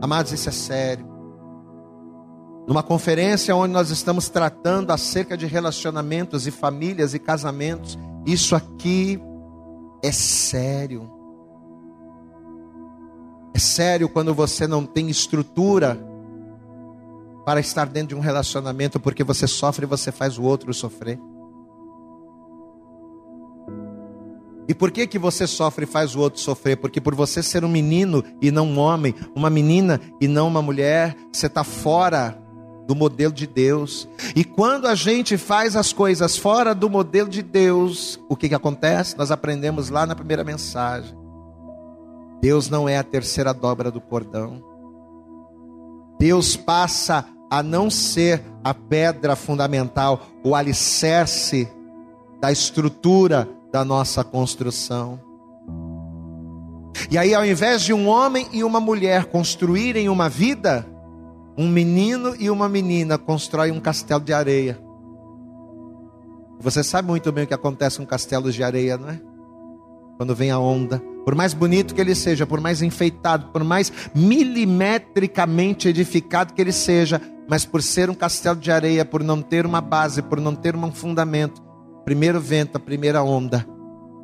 [0.00, 1.06] Amados, isso é sério.
[2.66, 9.18] Numa conferência onde nós estamos tratando acerca de relacionamentos e famílias e casamentos, isso aqui
[10.02, 11.17] é sério.
[13.54, 15.98] É sério quando você não tem estrutura
[17.44, 21.18] para estar dentro de um relacionamento, porque você sofre e você faz o outro sofrer.
[24.68, 26.76] E por que que você sofre e faz o outro sofrer?
[26.76, 30.60] Porque por você ser um menino e não um homem, uma menina e não uma
[30.60, 32.38] mulher, você está fora
[32.86, 34.06] do modelo de Deus.
[34.36, 38.54] E quando a gente faz as coisas fora do modelo de Deus, o que que
[38.54, 39.16] acontece?
[39.16, 41.16] Nós aprendemos lá na primeira mensagem.
[42.40, 44.62] Deus não é a terceira dobra do cordão.
[46.18, 51.68] Deus passa a não ser a pedra fundamental, o alicerce
[52.40, 55.20] da estrutura da nossa construção.
[57.10, 60.86] E aí, ao invés de um homem e uma mulher construírem uma vida,
[61.56, 64.78] um menino e uma menina constroem um castelo de areia.
[66.60, 69.20] Você sabe muito bem o que acontece com castelos de areia, não é?
[70.16, 73.92] Quando vem a onda, por mais bonito que ele seja, por mais enfeitado, por mais
[74.14, 79.66] milimetricamente edificado que ele seja, mas por ser um castelo de areia, por não ter
[79.66, 81.62] uma base, por não ter um fundamento,
[82.02, 83.66] primeiro vento, a primeira onda,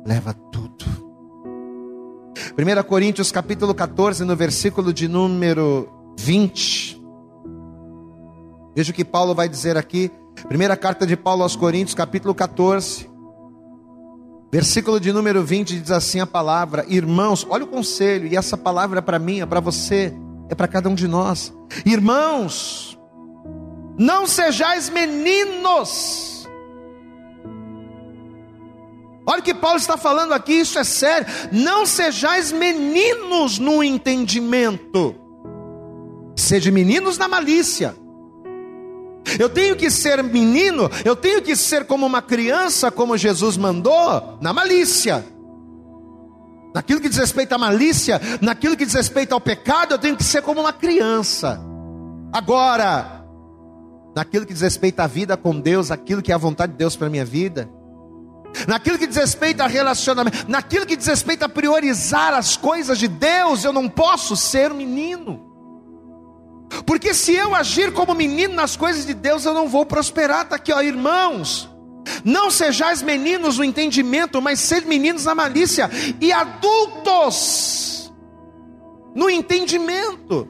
[0.03, 0.83] leva tudo.
[2.57, 5.87] 1 Coríntios capítulo 14, no versículo de número
[6.19, 6.99] 20.
[8.75, 10.11] Veja o que Paulo vai dizer aqui.
[10.47, 13.13] Primeira carta de Paulo aos Coríntios, capítulo 14.
[14.55, 18.99] Versículo de número 20 diz assim a palavra: Irmãos, olha o conselho, e essa palavra
[18.99, 20.13] é para mim, é para você,
[20.47, 21.53] é para cada um de nós.
[21.85, 22.97] Irmãos,
[23.99, 26.47] não sejais meninos
[29.27, 31.27] Olha o que Paulo está falando aqui, isso é sério.
[31.51, 35.15] Não sejais meninos no entendimento,
[36.33, 37.93] sejam meninos na malícia.
[39.39, 44.37] Eu tenho que ser menino, eu tenho que ser como uma criança, como Jesus mandou,
[44.39, 45.25] na malícia.
[46.73, 50.23] Naquilo que diz respeito à malícia, naquilo que diz respeito ao pecado, eu tenho que
[50.23, 51.59] ser como uma criança.
[52.33, 53.25] Agora,
[54.15, 56.95] naquilo que diz respeito à vida com Deus, aquilo que é a vontade de Deus
[56.95, 57.69] para minha vida,
[58.67, 63.07] naquilo que diz respeito a relacionamento, naquilo que diz respeito a priorizar as coisas de
[63.07, 65.44] Deus, eu não posso ser menino.
[66.85, 70.43] Porque se eu agir como menino nas coisas de Deus, eu não vou prosperar.
[70.43, 71.69] Está aqui, ó, irmãos.
[72.23, 75.89] Não sejais meninos no entendimento, mas sede meninos na malícia,
[76.21, 78.13] e adultos
[79.15, 80.47] no entendimento.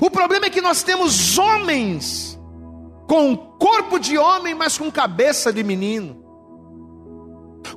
[0.00, 2.38] O problema é que nós temos homens
[3.08, 6.22] com corpo de homem, mas com cabeça de menino,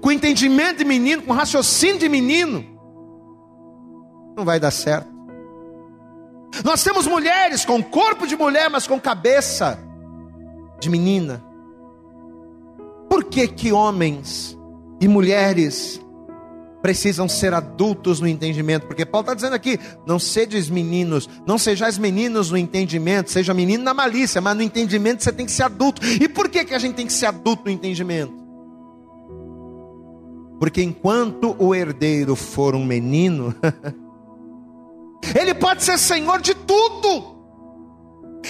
[0.02, 2.66] com entendimento de menino, com raciocínio de menino,
[4.36, 5.19] não vai dar certo.
[6.64, 9.80] Nós temos mulheres com corpo de mulher, mas com cabeça
[10.80, 11.44] de menina.
[13.10, 14.58] Por que que homens
[15.00, 16.02] e mulheres
[16.82, 21.98] precisam ser adultos no entendimento, porque Paulo está dizendo aqui: não sedes meninos, não sejais
[21.98, 26.06] meninos no entendimento, seja menino na malícia, mas no entendimento você tem que ser adulto.
[26.06, 28.34] E por que, que a gente tem que ser adulto no entendimento?
[30.60, 33.56] Porque enquanto o herdeiro for um menino,
[35.36, 37.38] ele pode ser senhor de tudo.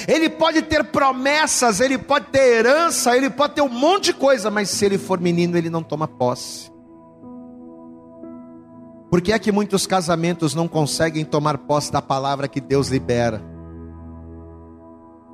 [0.08, 4.52] Ele pode ter promessas, ele pode ter herança, ele pode ter um monte de coisa,
[4.52, 6.72] mas se ele for menino, ele não toma posse.
[9.10, 13.42] Por que é que muitos casamentos não conseguem tomar posse da palavra que Deus libera?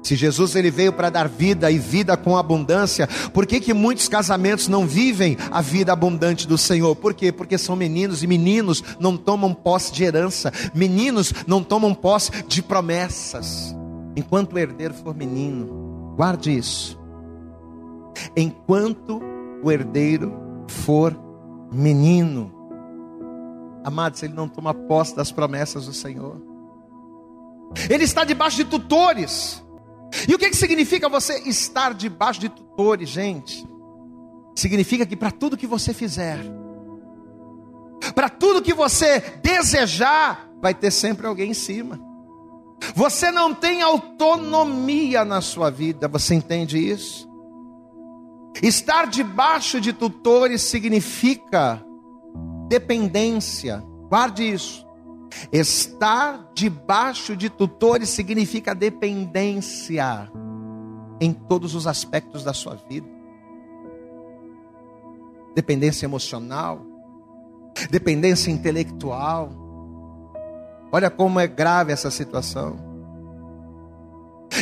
[0.06, 4.08] Se Jesus ele veio para dar vida e vida com abundância, por que, que muitos
[4.08, 6.96] casamentos não vivem a vida abundante do Senhor?
[6.96, 7.32] Por quê?
[7.32, 12.62] Porque são meninos e meninos não tomam posse de herança, meninos não tomam posse de
[12.62, 13.76] promessas.
[14.16, 17.00] Enquanto o herdeiro for menino, guarde isso.
[18.38, 19.20] Enquanto
[19.64, 20.32] o herdeiro
[20.68, 21.20] for
[21.72, 22.54] menino,
[23.84, 26.40] amados, ele não toma posse das promessas do Senhor.
[27.90, 29.65] Ele está debaixo de tutores.
[30.28, 33.68] E o que, que significa você estar debaixo de tutores, gente?
[34.56, 36.40] Significa que para tudo que você fizer,
[38.14, 42.00] para tudo que você desejar, vai ter sempre alguém em cima.
[42.94, 47.30] Você não tem autonomia na sua vida, você entende isso?
[48.62, 51.84] Estar debaixo de tutores significa
[52.68, 54.85] dependência, guarde isso.
[55.52, 60.32] Estar debaixo de tutores significa dependência
[61.20, 63.08] em todos os aspectos da sua vida.
[65.54, 66.82] Dependência emocional,
[67.90, 69.50] dependência intelectual.
[70.92, 72.78] Olha como é grave essa situação.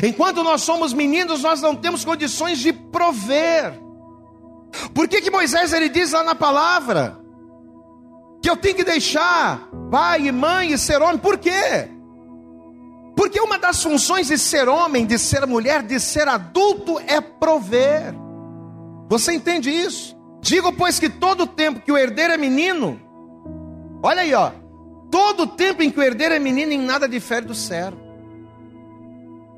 [0.02, 3.80] Enquanto nós somos meninos, nós não temos condições de prover.
[4.94, 7.23] Por que, que Moisés ele diz lá na palavra?
[8.44, 11.18] Que eu tenho que deixar pai e mãe e ser homem.
[11.18, 11.88] Por quê?
[13.16, 18.14] Porque uma das funções de ser homem, de ser mulher, de ser adulto é prover.
[19.08, 20.18] Você entende isso?
[20.42, 23.00] Digo, pois, que todo tempo que o herdeiro é menino,
[24.04, 24.52] olha aí, ó,
[25.10, 27.98] todo tempo em que o herdeiro é menino, em nada difere do servo.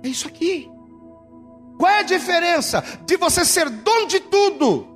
[0.04, 0.70] É isso aqui.
[1.80, 4.95] Qual é a diferença de você ser dono de tudo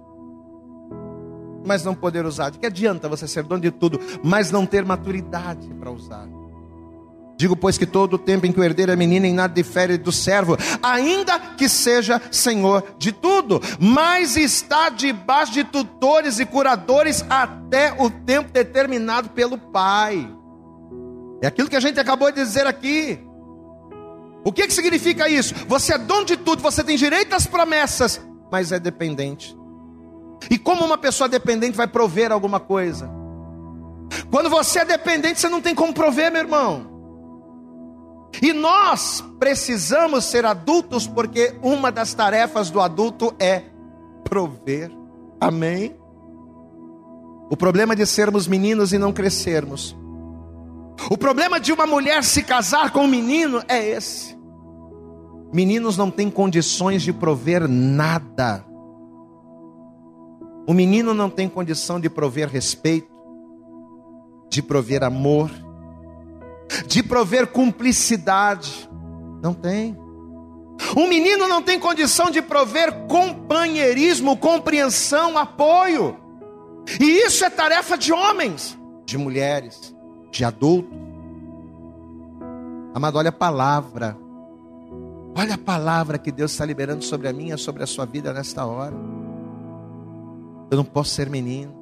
[1.69, 2.49] mas não poder usar.
[2.49, 6.27] De que adianta você ser dono de tudo, mas não ter maturidade para usar?
[7.37, 9.95] Digo, pois, que todo o tempo em que o herdeiro é menino, em nada difere
[9.95, 17.23] do servo, ainda que seja senhor de tudo, mas está debaixo de tutores e curadores
[17.29, 20.27] até o tempo determinado pelo pai.
[21.39, 23.19] É aquilo que a gente acabou de dizer aqui.
[24.43, 25.53] O que, que significa isso?
[25.67, 28.19] Você é dono de tudo, você tem direito às promessas,
[28.51, 29.58] mas é dependente
[30.49, 33.09] e como uma pessoa dependente vai prover alguma coisa?
[34.31, 36.89] Quando você é dependente, você não tem como prover, meu irmão.
[38.41, 43.63] E nós precisamos ser adultos, porque uma das tarefas do adulto é
[44.23, 44.91] prover.
[45.41, 45.95] Amém?
[47.49, 49.97] O problema de sermos meninos e não crescermos.
[51.09, 54.37] O problema de uma mulher se casar com um menino é esse.
[55.51, 58.63] Meninos não têm condições de prover nada.
[60.69, 63.09] O menino não tem condição de prover respeito,
[64.51, 65.49] de prover amor,
[66.85, 68.87] de prover cumplicidade.
[69.41, 69.97] Não tem.
[70.95, 76.15] Um menino não tem condição de prover companheirismo, compreensão, apoio.
[76.99, 79.91] E isso é tarefa de homens, de mulheres,
[80.29, 80.95] de adultos.
[82.93, 84.15] Amado, olha a palavra.
[85.35, 88.67] Olha a palavra que Deus está liberando sobre a minha, sobre a sua vida nesta
[88.67, 88.93] hora.
[90.69, 91.73] Eu não posso ser menino.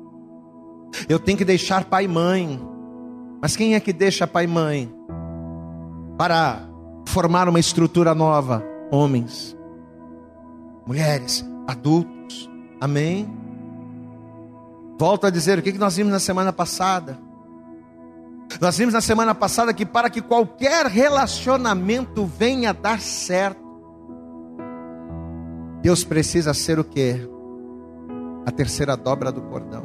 [1.07, 2.59] Eu tenho que deixar pai e mãe.
[3.41, 4.93] Mas quem é que deixa pai e mãe
[6.17, 6.67] para
[7.07, 8.63] formar uma estrutura nova?
[8.91, 9.55] Homens,
[10.85, 12.49] mulheres, adultos.
[12.79, 13.29] Amém?
[14.97, 17.19] Volto a dizer o que nós vimos na semana passada.
[18.59, 23.61] Nós vimos na semana passada que para que qualquer relacionamento venha dar certo,
[25.81, 27.29] Deus precisa ser o que?
[28.47, 29.83] A terceira dobra do cordão.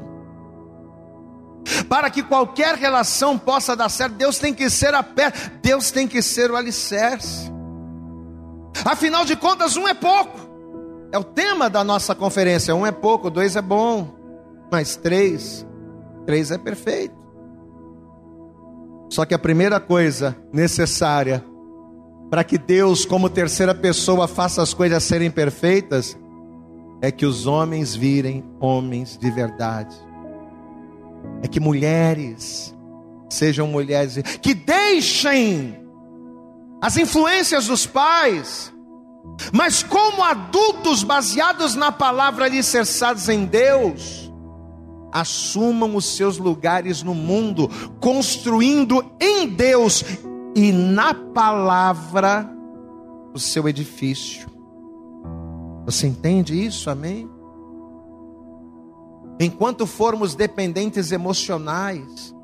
[1.89, 6.07] Para que qualquer relação possa dar certo, Deus tem que ser a pé, Deus tem
[6.07, 7.51] que ser o alicerce.
[8.85, 10.39] Afinal de contas, um é pouco.
[11.11, 12.73] É o tema da nossa conferência.
[12.73, 14.15] Um é pouco, dois é bom,
[14.71, 15.67] mas três,
[16.25, 17.17] três é perfeito.
[19.11, 21.45] Só que a primeira coisa necessária
[22.31, 26.17] para que Deus, como terceira pessoa, faça as coisas serem perfeitas,
[27.03, 29.95] é que os homens virem homens de verdade.
[31.43, 32.73] É que mulheres
[33.29, 35.77] sejam mulheres que deixem
[36.81, 38.73] as influências dos pais,
[39.53, 44.33] mas como adultos baseados na palavra alicerçados em Deus,
[45.13, 47.69] assumam os seus lugares no mundo,
[48.01, 50.05] construindo em Deus
[50.55, 52.49] e na palavra
[53.35, 54.52] o seu edifício.
[55.93, 56.89] Você entende isso?
[56.89, 57.31] Amém?
[59.39, 62.35] Enquanto formos dependentes emocionais,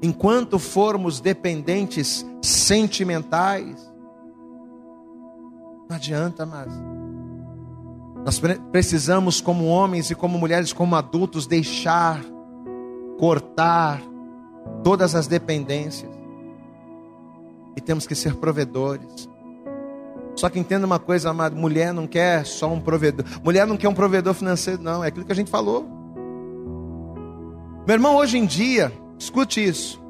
[0.00, 3.92] enquanto formos dependentes sentimentais,
[5.88, 6.72] Não adianta mais.
[8.24, 8.40] Nós
[8.72, 12.24] precisamos, como homens e como mulheres, como adultos, deixar,
[13.18, 14.00] cortar
[14.82, 16.10] todas as dependências.
[17.76, 19.28] E temos que ser provedores.
[20.36, 23.24] Só que entenda uma coisa, amado: mulher não quer só um provedor.
[23.42, 25.04] Mulher não quer um provedor financeiro, não.
[25.04, 25.86] É aquilo que a gente falou.
[27.86, 30.02] Meu irmão, hoje em dia, escute isso.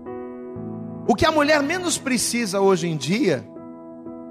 [1.06, 3.44] O que a mulher menos precisa hoje em dia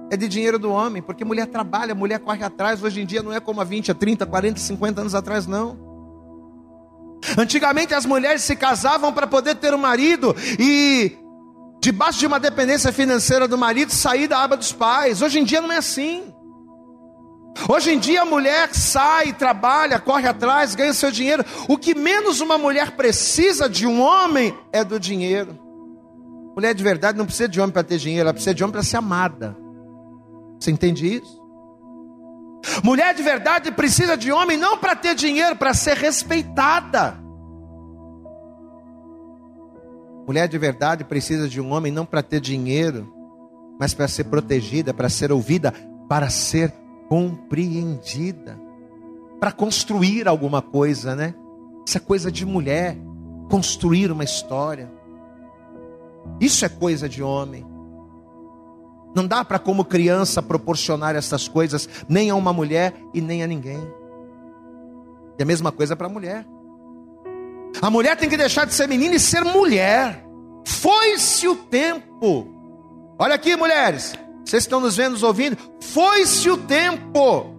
[0.09, 2.81] é de dinheiro do homem, porque mulher trabalha, mulher corre atrás.
[2.81, 5.77] Hoje em dia não é como há 20, 30, 40, 50 anos atrás, não.
[7.37, 11.17] Antigamente as mulheres se casavam para poder ter um marido e,
[11.83, 15.21] debaixo de uma dependência financeira do marido, sair da aba dos pais.
[15.21, 16.33] Hoje em dia não é assim.
[17.67, 21.43] Hoje em dia a mulher sai, trabalha, corre atrás, ganha seu dinheiro.
[21.67, 25.59] O que menos uma mulher precisa de um homem é do dinheiro.
[26.55, 28.83] Mulher de verdade não precisa de homem para ter dinheiro, ela precisa de homem para
[28.83, 29.57] ser amada.
[30.57, 31.43] Você entende isso?
[32.81, 37.22] Mulher de verdade precisa de homem não para ter dinheiro, para ser respeitada.
[40.25, 43.11] Mulher de verdade precisa de um homem não para ter dinheiro,
[43.79, 45.73] mas para ser protegida, para ser ouvida,
[46.07, 46.73] para ser
[47.09, 48.59] compreendida,
[49.39, 51.35] para construir alguma coisa, né?
[51.85, 52.97] Isso é coisa de mulher,
[53.49, 54.89] construir uma história.
[56.39, 57.65] Isso é coisa de homem.
[59.13, 63.47] Não dá para, como criança, proporcionar essas coisas nem a uma mulher e nem a
[63.47, 63.79] ninguém.
[65.37, 66.45] E a mesma coisa para a mulher.
[67.81, 70.23] A mulher tem que deixar de ser menina e ser mulher.
[70.65, 72.47] Foi-se o tempo.
[73.19, 74.13] Olha aqui, mulheres.
[74.45, 75.57] Vocês estão nos vendo, nos ouvindo?
[75.81, 77.53] Foi-se o tempo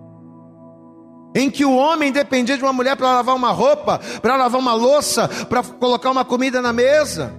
[1.35, 4.75] em que o homem dependia de uma mulher para lavar uma roupa, para lavar uma
[4.75, 7.35] louça, para colocar uma comida na mesa.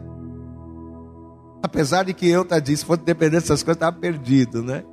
[1.63, 4.83] Apesar de que eu, tadinho, se fosse depender dessas coisas, estava perdido, né?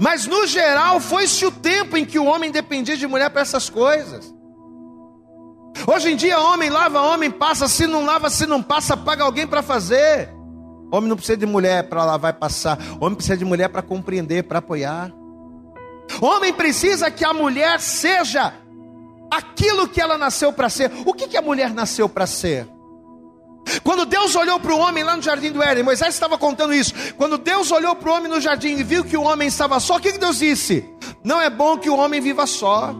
[0.00, 3.68] Mas no geral, foi-se o tempo em que o homem dependia de mulher para essas
[3.68, 4.34] coisas.
[5.86, 9.46] Hoje em dia, homem lava, homem passa, se não lava, se não passa, paga alguém
[9.46, 10.32] para fazer.
[10.90, 14.44] Homem não precisa de mulher para lavar e passar, homem precisa de mulher para compreender,
[14.44, 15.12] para apoiar.
[16.20, 18.54] Homem precisa que a mulher seja
[19.30, 20.92] aquilo que ela nasceu para ser.
[21.04, 22.68] O que, que a mulher nasceu para ser?
[23.82, 26.94] Quando Deus olhou para o homem lá no jardim do Éden, Moisés estava contando isso.
[27.16, 29.96] Quando Deus olhou para o homem no jardim e viu que o homem estava só,
[29.96, 30.88] o que, que Deus disse?
[31.24, 32.94] Não é bom que o homem viva só.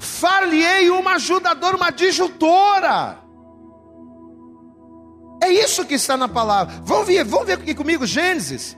[0.00, 3.18] Far-lhe-ei uma ajudadora, uma disjuntora.
[5.42, 6.74] É isso que está na palavra.
[6.84, 8.76] Vamos ver, vamos ver aqui comigo, Gênesis.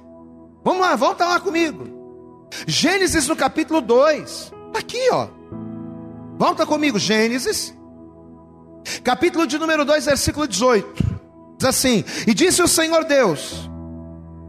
[0.62, 2.48] Vamos lá, vamos estar lá comigo.
[2.66, 4.52] Gênesis no capítulo 2.
[4.68, 5.28] Está aqui, ó.
[6.38, 7.74] Volta comigo, Gênesis
[9.04, 11.04] Capítulo de número 2, versículo 18.
[11.58, 13.70] Diz assim: E disse o Senhor Deus: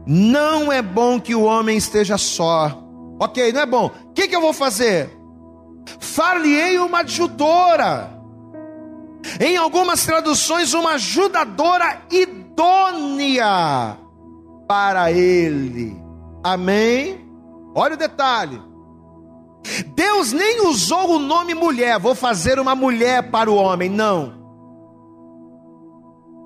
[0.06, 2.78] Não é bom que o homem esteja só.
[3.20, 3.90] Ok, não é bom.
[4.06, 5.10] O que, que eu vou fazer?
[5.98, 8.10] Far-lhe-ei uma adjutora.
[9.40, 13.96] Em algumas traduções, uma ajudadora idônea
[14.68, 15.96] para ele.
[16.42, 17.20] Amém?
[17.74, 18.60] Olha o detalhe.
[19.94, 24.42] Deus nem usou o nome mulher, vou fazer uma mulher para o homem, não.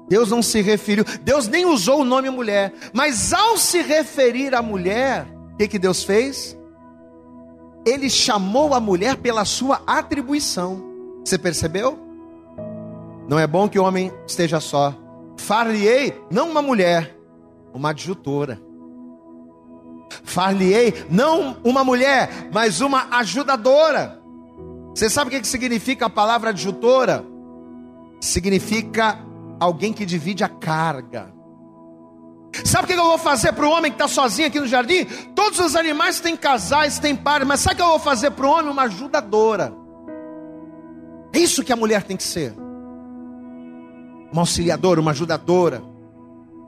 [0.09, 4.63] Deus não se referiu, Deus nem usou o nome mulher, mas ao se referir à
[4.63, 6.57] mulher, o que, que Deus fez?
[7.87, 10.83] Ele chamou a mulher pela sua atribuição.
[11.25, 11.97] Você percebeu?
[13.29, 14.93] Não é bom que o homem esteja só.
[15.37, 17.17] Far-lhe-ei, não uma mulher,
[17.73, 18.61] uma adjutora.
[20.25, 24.21] Far-lhe-ei não uma mulher, mas uma ajudadora.
[24.95, 27.25] Você sabe o que significa a palavra adjutora?
[28.21, 29.19] Significa
[29.61, 31.36] alguém que divide a carga.
[32.65, 35.05] Sabe o que eu vou fazer para o homem que está sozinho aqui no jardim?
[35.35, 38.47] Todos os animais têm casais, têm pares, mas sabe o que eu vou fazer para
[38.47, 38.71] o homem?
[38.71, 39.73] Uma ajudadora.
[41.33, 42.55] É isso que a mulher tem que ser:
[44.33, 45.83] uma auxiliadora, uma ajudadora.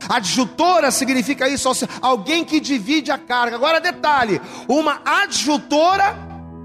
[0.09, 1.69] Adjutora significa isso,
[2.01, 3.57] alguém que divide a carga.
[3.57, 6.15] Agora, detalhe: uma adjutora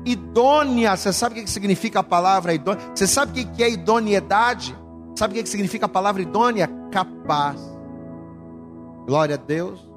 [0.05, 0.95] idônea.
[0.95, 2.81] Você sabe o que significa a palavra idônea?
[2.93, 4.77] Você sabe o que é idoneidade?
[5.15, 6.69] Sabe o que significa a palavra idônea?
[6.91, 7.72] Capaz.
[9.05, 9.87] Glória a Deus.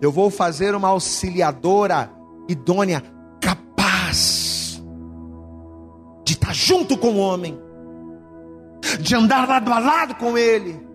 [0.00, 2.10] Eu vou fazer uma auxiliadora
[2.48, 3.02] idônea,
[3.40, 4.82] capaz
[6.24, 7.58] de estar junto com o homem,
[9.00, 10.92] de andar lado a lado com ele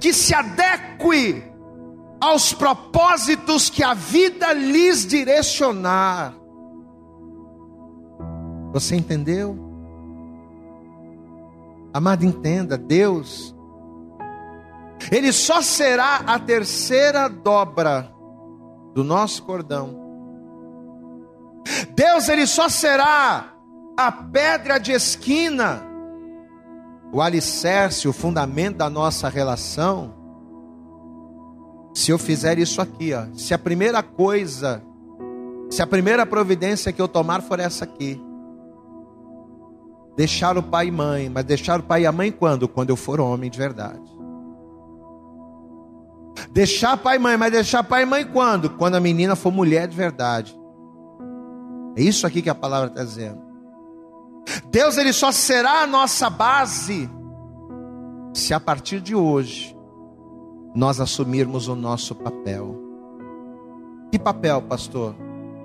[0.00, 1.42] que se adeque
[2.20, 6.34] aos propósitos que a vida lhes direcionar.
[8.72, 9.56] Você entendeu?
[11.92, 13.54] Amado, entenda, Deus,
[15.10, 18.12] Ele só será a terceira dobra
[18.94, 19.96] do nosso cordão.
[21.94, 23.52] Deus ele só será
[23.96, 25.82] a pedra de esquina,
[27.12, 30.14] o alicerce, o fundamento da nossa relação.
[31.94, 34.82] Se eu fizer isso aqui, ó, se a primeira coisa,
[35.70, 38.20] se a primeira providência que eu tomar for essa aqui,
[40.16, 42.68] deixar o pai e mãe, mas deixar o pai e a mãe quando?
[42.68, 44.17] Quando eu for homem de verdade.
[46.50, 48.70] Deixar pai e mãe, mas deixar pai e mãe quando?
[48.70, 50.58] Quando a menina for mulher de verdade.
[51.96, 53.40] É isso aqui que a palavra está dizendo.
[54.70, 57.10] Deus ele só será a nossa base
[58.32, 59.76] se a partir de hoje
[60.74, 62.76] nós assumirmos o nosso papel.
[64.10, 65.14] Que papel, pastor?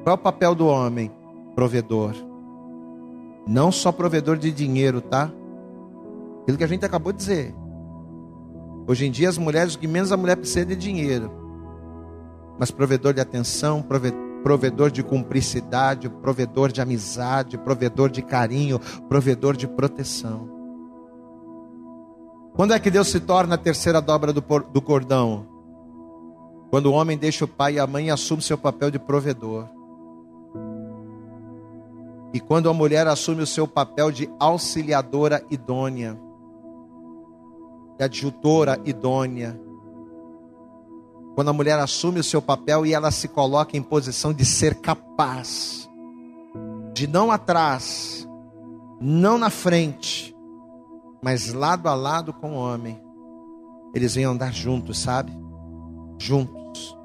[0.04, 1.12] Qual é o papel do homem?
[1.56, 2.14] Provedor.
[3.48, 5.32] Não só provedor de dinheiro, tá?
[6.42, 7.56] Aquilo que a gente acabou de dizer.
[8.86, 11.32] Hoje em dia, as mulheres, o que menos a mulher precisa é de dinheiro.
[12.60, 13.84] Mas provedor de atenção,
[14.44, 20.50] provedor de cumplicidade, provedor de amizade, provedor de carinho, provedor de proteção.
[22.54, 25.48] Quando é que Deus se torna a terceira dobra do, do cordão?
[26.70, 29.68] Quando o homem deixa o pai e a mãe e assume seu papel de provedor.
[32.34, 36.20] E quando a mulher assume o seu papel de auxiliadora idônea
[37.98, 39.60] de adjutora idônea.
[41.36, 44.76] Quando a mulher assume o seu papel e ela se coloca em posição de ser
[44.76, 45.90] capaz,
[46.94, 48.28] de não atrás,
[49.02, 50.36] não na frente,
[51.22, 53.02] mas lado a lado com o homem,
[53.94, 55.32] eles vêm andar juntos, sabe?
[56.20, 56.98] Juntos.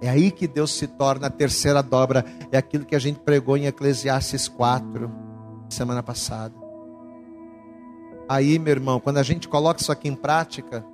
[0.00, 2.24] É aí que Deus se torna a terceira dobra.
[2.50, 5.10] É aquilo que a gente pregou em Eclesiastes 4,
[5.68, 6.59] semana passada.
[8.30, 10.84] Aí, meu irmão, quando a gente coloca isso aqui em prática,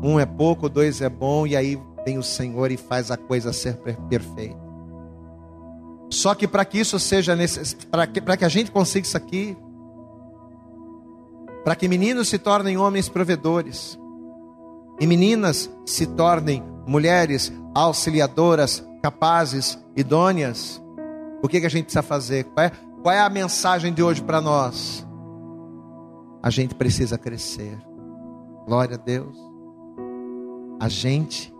[0.00, 3.52] um é pouco, dois é bom, e aí vem o Senhor e faz a coisa
[3.52, 3.76] ser
[4.08, 4.64] perfeita.
[6.08, 7.36] Só que para que isso seja
[7.90, 9.56] para que, que a gente consiga isso aqui,
[11.64, 13.98] para que meninos se tornem homens provedores,
[15.00, 20.80] e meninas se tornem mulheres auxiliadoras, capazes, idôneas,
[21.42, 22.44] o que, que a gente precisa fazer?
[22.44, 22.70] Qual é,
[23.02, 25.04] qual é a mensagem de hoje para nós?
[26.42, 27.78] A gente precisa crescer.
[28.66, 29.36] Glória a Deus.
[30.80, 31.54] A gente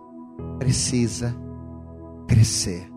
[0.59, 1.35] precisa
[2.27, 2.89] crescer.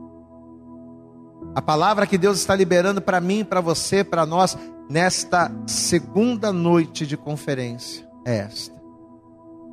[1.54, 4.56] A palavra que Deus está liberando para mim, para você, para nós,
[4.88, 8.80] nesta segunda noite de conferência é esta: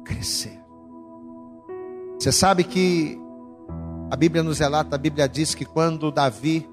[0.03, 0.59] crescer.
[2.19, 3.19] Você sabe que
[4.09, 6.67] a Bíblia nos relata, a Bíblia diz que quando Davi,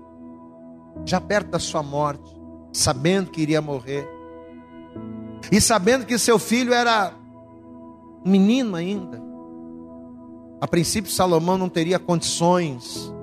[1.05, 2.35] já perto da sua morte,
[2.73, 4.09] sabendo que iria morrer,
[5.55, 7.13] e sabendo que seu filho era
[8.27, 9.23] menino ainda.
[10.61, 13.15] A princípio, Salomão não teria condições,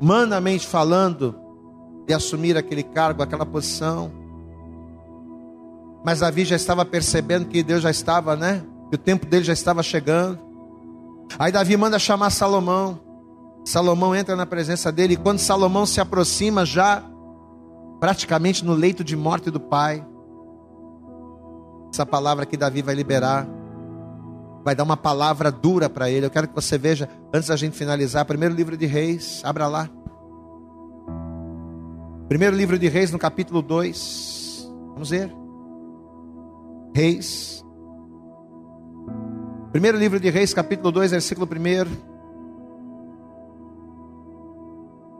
[0.00, 1.34] humanamente falando,
[2.06, 4.12] de assumir aquele cargo, aquela posição.
[6.04, 8.62] Mas Davi já estava percebendo que Deus já estava, né?
[8.88, 10.38] Que o tempo dele já estava chegando.
[11.36, 13.00] Aí Davi manda chamar Salomão.
[13.64, 17.02] Salomão entra na presença dele e quando Salomão se aproxima já
[17.98, 20.06] praticamente no leito de morte do pai,
[21.96, 23.48] essa palavra que Davi vai liberar
[24.62, 26.26] vai dar uma palavra dura para ele.
[26.26, 29.88] Eu quero que você veja, antes da gente finalizar, primeiro livro de Reis, abra lá.
[32.28, 34.68] Primeiro livro de Reis, no capítulo 2.
[34.92, 35.32] Vamos ver.
[36.94, 37.64] Reis.
[39.70, 41.86] Primeiro livro de Reis, capítulo 2, versículo 1.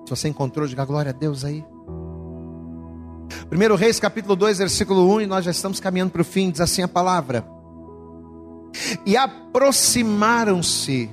[0.05, 1.64] Se você encontrou, diga glória a Deus aí.
[3.51, 6.61] 1 Reis capítulo 2, versículo 1, e nós já estamos caminhando para o fim, diz
[6.61, 7.47] assim a palavra.
[9.05, 11.11] E aproximaram-se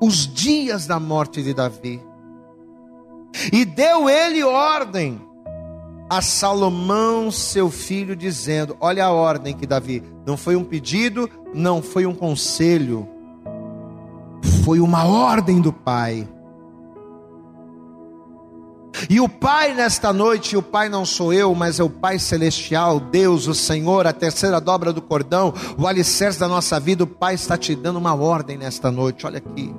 [0.00, 2.02] os dias da morte de Davi,
[3.52, 5.20] e deu ele ordem
[6.08, 11.82] a Salomão, seu filho, dizendo: Olha a ordem que Davi, não foi um pedido, não
[11.82, 13.08] foi um conselho,
[14.64, 16.28] foi uma ordem do pai.
[19.08, 23.00] E o Pai nesta noite, o Pai não sou eu, mas é o Pai celestial,
[23.00, 27.04] Deus, o Senhor, a terceira dobra do cordão, o alicerce da nossa vida.
[27.04, 29.74] O Pai está te dando uma ordem nesta noite, olha aqui.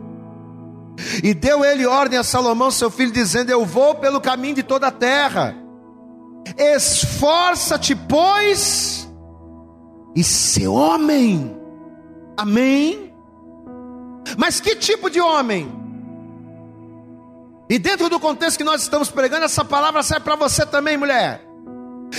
[1.24, 4.88] E deu ele ordem a Salomão, seu filho, dizendo: Eu vou pelo caminho de toda
[4.88, 5.56] a terra.
[6.58, 9.10] Esforça-te, pois,
[10.16, 11.56] e ser homem.
[12.38, 13.14] Amém.
[14.38, 15.85] Mas que tipo de homem?
[17.70, 21.42] E dentro do contexto que nós estamos pregando, essa palavra serve para você também, mulher.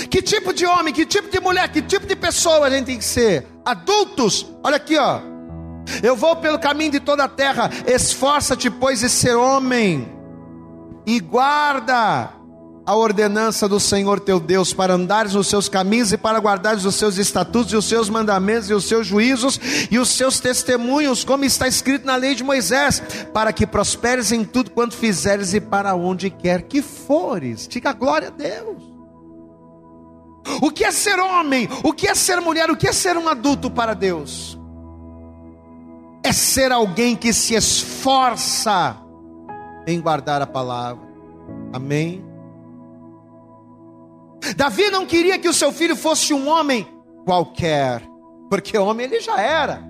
[0.09, 2.97] Que tipo de homem, que tipo de mulher, que tipo de pessoa a gente tem
[2.97, 3.47] que ser?
[3.65, 5.21] Adultos, olha aqui, ó.
[6.03, 7.69] Eu vou pelo caminho de toda a terra.
[7.85, 10.13] Esforça-te, pois, e ser homem,
[11.05, 12.36] e guarda
[12.87, 16.95] a ordenança do Senhor teu Deus para andares nos seus caminhos e para guardares os
[16.95, 19.59] seus estatutos e os seus mandamentos e os seus juízos
[19.91, 24.45] e os seus testemunhos, como está escrito na lei de Moisés, para que prosperes em
[24.45, 27.67] tudo quanto fizeres e para onde quer que fores.
[27.67, 28.81] Diga glória a Deus.
[30.61, 31.67] O que é ser homem?
[31.83, 32.71] O que é ser mulher?
[32.71, 34.57] O que é ser um adulto para Deus?
[36.23, 38.95] É ser alguém que se esforça
[39.85, 41.05] em guardar a palavra.
[41.73, 42.26] Amém?
[44.55, 46.87] Davi não queria que o seu filho fosse um homem
[47.25, 48.01] qualquer,
[48.49, 49.83] porque homem ele já era.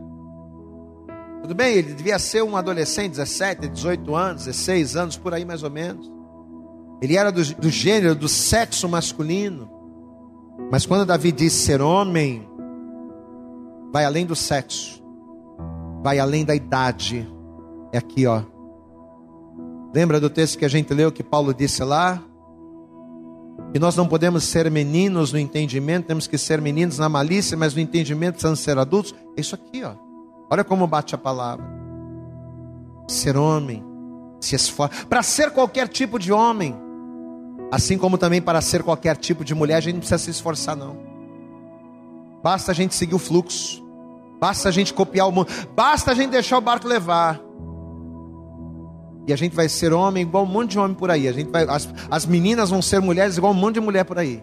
[1.42, 5.64] Tudo bem, ele devia ser um adolescente, 17, 18 anos, 16 anos, por aí mais
[5.64, 6.12] ou menos.
[7.02, 9.70] Ele era do, do gênero, do sexo masculino.
[10.72, 12.48] Mas quando Davi diz ser homem,
[13.94, 15.02] vai além do sexo,
[16.04, 17.28] vai além da idade.
[17.94, 18.42] É aqui, ó.
[19.94, 22.22] Lembra do texto que a gente leu que Paulo disse lá?
[23.74, 27.74] E nós não podemos ser meninos no entendimento, temos que ser meninos na malícia, mas
[27.74, 29.14] no entendimento precisamos ser adultos.
[29.36, 29.94] É isso aqui, ó.
[30.50, 31.66] Olha como bate a palavra.
[33.08, 33.84] Ser homem,
[34.40, 35.06] se esforça.
[35.06, 36.76] Para ser qualquer tipo de homem,
[37.72, 40.76] assim como também para ser qualquer tipo de mulher, a gente não precisa se esforçar,
[40.76, 40.98] não.
[42.42, 43.84] Basta a gente seguir o fluxo,
[44.40, 47.47] basta a gente copiar o mundo, basta a gente deixar o barco levar.
[49.28, 51.28] E a gente vai ser homem igual um monte de homem por aí.
[51.28, 54.18] A gente vai, as, as meninas vão ser mulheres igual um monte de mulher por
[54.18, 54.42] aí.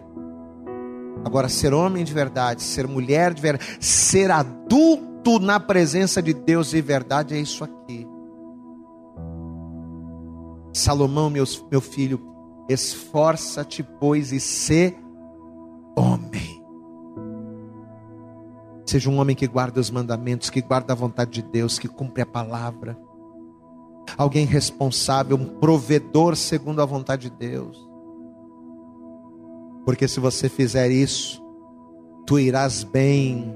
[1.25, 6.69] Agora, ser homem de verdade, ser mulher de verdade, ser adulto na presença de Deus
[6.69, 8.07] de verdade, é isso aqui.
[10.71, 12.21] Salomão, meu, meu filho,
[12.69, 14.95] esforça-te, pois, e ser
[15.97, 16.63] homem.
[18.85, 22.21] Seja um homem que guarda os mandamentos, que guarda a vontade de Deus, que cumpre
[22.21, 22.95] a palavra
[24.17, 27.77] alguém responsável, um provedor segundo a vontade de Deus.
[29.85, 31.41] Porque se você fizer isso,
[32.25, 33.55] tu irás bem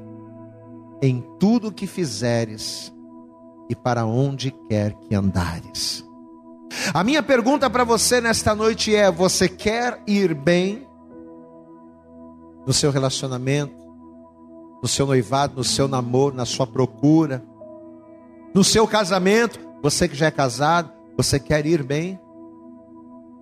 [1.02, 2.94] em tudo que fizeres
[3.70, 6.06] e para onde quer que andares.
[6.94, 10.88] A minha pergunta para você nesta noite é: você quer ir bem
[12.66, 13.76] no seu relacionamento,
[14.82, 17.44] no seu noivado, no seu namoro, na sua procura,
[18.54, 19.69] no seu casamento?
[19.82, 22.20] Você que já é casado, você quer ir bem?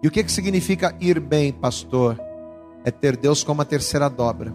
[0.01, 2.19] E o que, que significa ir bem, pastor?
[2.83, 4.53] É ter Deus como a terceira dobra.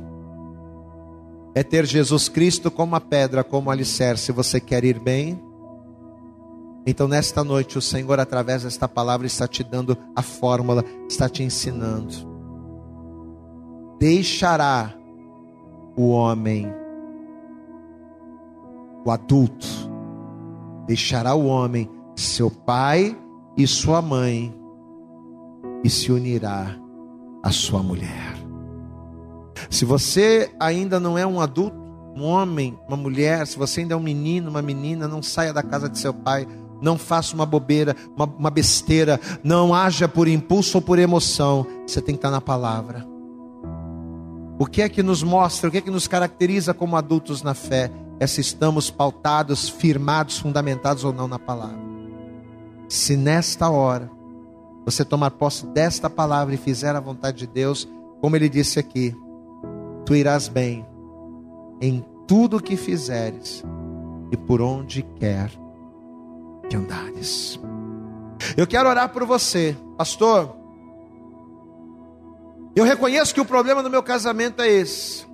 [1.55, 4.33] É ter Jesus Cristo como a pedra, como alicerce.
[4.33, 5.43] Você quer ir bem?
[6.87, 11.43] Então, nesta noite, o Senhor, através desta palavra, está te dando a fórmula, está te
[11.43, 12.13] ensinando.
[13.99, 14.93] Deixará
[15.97, 16.73] o homem,
[19.05, 19.67] o adulto,
[20.87, 23.17] Deixará o homem seu pai
[23.57, 24.55] e sua mãe
[25.85, 26.77] e se unirá
[27.43, 28.35] à sua mulher.
[29.71, 31.77] Se você ainda não é um adulto,
[32.17, 35.63] um homem, uma mulher, se você ainda é um menino, uma menina, não saia da
[35.63, 36.47] casa de seu pai,
[36.81, 41.67] não faça uma bobeira, uma, uma besteira, não haja por impulso ou por emoção.
[41.87, 43.07] Você tem que estar na palavra.
[44.59, 47.55] O que é que nos mostra, o que é que nos caracteriza como adultos na
[47.55, 47.91] fé?
[48.23, 51.81] É se estamos pautados, firmados, fundamentados ou não na palavra.
[52.89, 54.09] Se nesta hora
[54.85, 57.89] você tomar posse desta palavra e fizer a vontade de Deus,
[58.21, 59.13] como ele disse aqui,
[60.07, 60.87] tu irás bem
[61.81, 63.65] em tudo o que fizeres
[64.31, 65.51] e por onde quer
[66.71, 67.59] que andares.
[68.57, 70.55] Eu quero orar por você, pastor.
[72.77, 75.32] Eu reconheço que o problema do meu casamento é esse.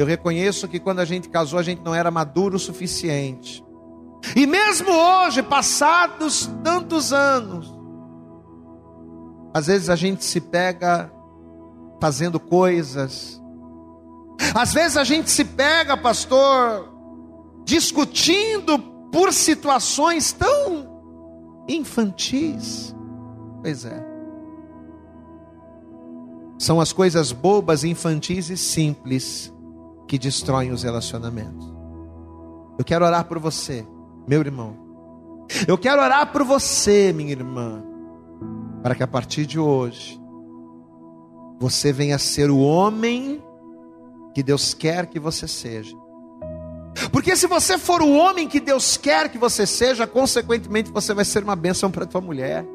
[0.00, 3.62] Eu reconheço que quando a gente casou, a gente não era maduro o suficiente.
[4.34, 7.70] E mesmo hoje, passados tantos anos,
[9.52, 11.12] às vezes a gente se pega
[12.00, 13.42] fazendo coisas.
[14.54, 16.88] Às vezes a gente se pega, pastor,
[17.66, 18.78] discutindo
[19.12, 22.96] por situações tão infantis.
[23.60, 24.02] Pois é.
[26.58, 29.52] São as coisas bobas, infantis e simples
[30.10, 31.72] que destroem os relacionamentos.
[32.76, 33.86] Eu quero orar por você,
[34.26, 34.76] meu irmão.
[35.68, 37.80] Eu quero orar por você, minha irmã,
[38.82, 40.20] para que a partir de hoje
[41.60, 43.40] você venha ser o homem
[44.34, 45.96] que Deus quer que você seja.
[47.12, 51.24] Porque se você for o homem que Deus quer que você seja, consequentemente você vai
[51.24, 52.66] ser uma bênção para tua mulher.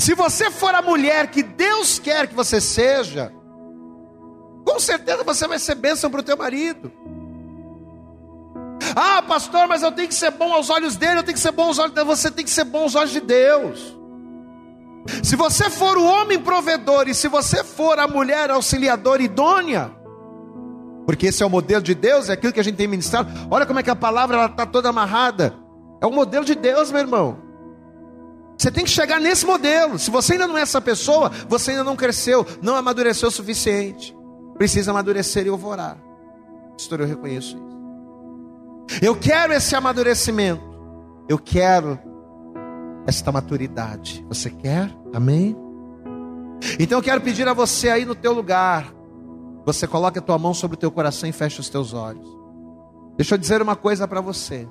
[0.00, 3.32] Se você for a mulher que Deus quer que você seja,
[4.64, 6.90] com certeza você vai ser bênção para o teu marido.
[8.96, 11.52] Ah, pastor, mas eu tenho que ser bom aos olhos dele, eu tenho que ser
[11.52, 12.06] bom aos olhos dele.
[12.06, 13.96] Você tem que ser bom aos olhos de Deus.
[15.22, 19.90] Se você for o homem provedor e se você for a mulher auxiliadora idônea,
[21.04, 23.30] porque esse é o modelo de Deus, é aquilo que a gente tem ministrado.
[23.50, 25.54] Olha como é que a palavra está toda amarrada.
[26.00, 27.38] É o modelo de Deus, meu irmão.
[28.56, 29.98] Você tem que chegar nesse modelo.
[29.98, 34.16] Se você ainda não é essa pessoa, você ainda não cresceu, não amadureceu o suficiente.
[34.56, 35.98] Precisa amadurecer e eu vou orar.
[36.72, 37.74] Pastor, eu reconheço isso.
[39.02, 40.62] Eu quero esse amadurecimento.
[41.28, 41.98] Eu quero
[43.06, 44.24] esta maturidade.
[44.28, 44.90] Você quer?
[45.12, 45.56] Amém?
[46.78, 48.92] Então eu quero pedir a você aí no teu lugar.
[49.64, 52.28] Você coloca a tua mão sobre o teu coração e fecha os teus olhos.
[53.16, 54.68] Deixa eu dizer uma coisa para você.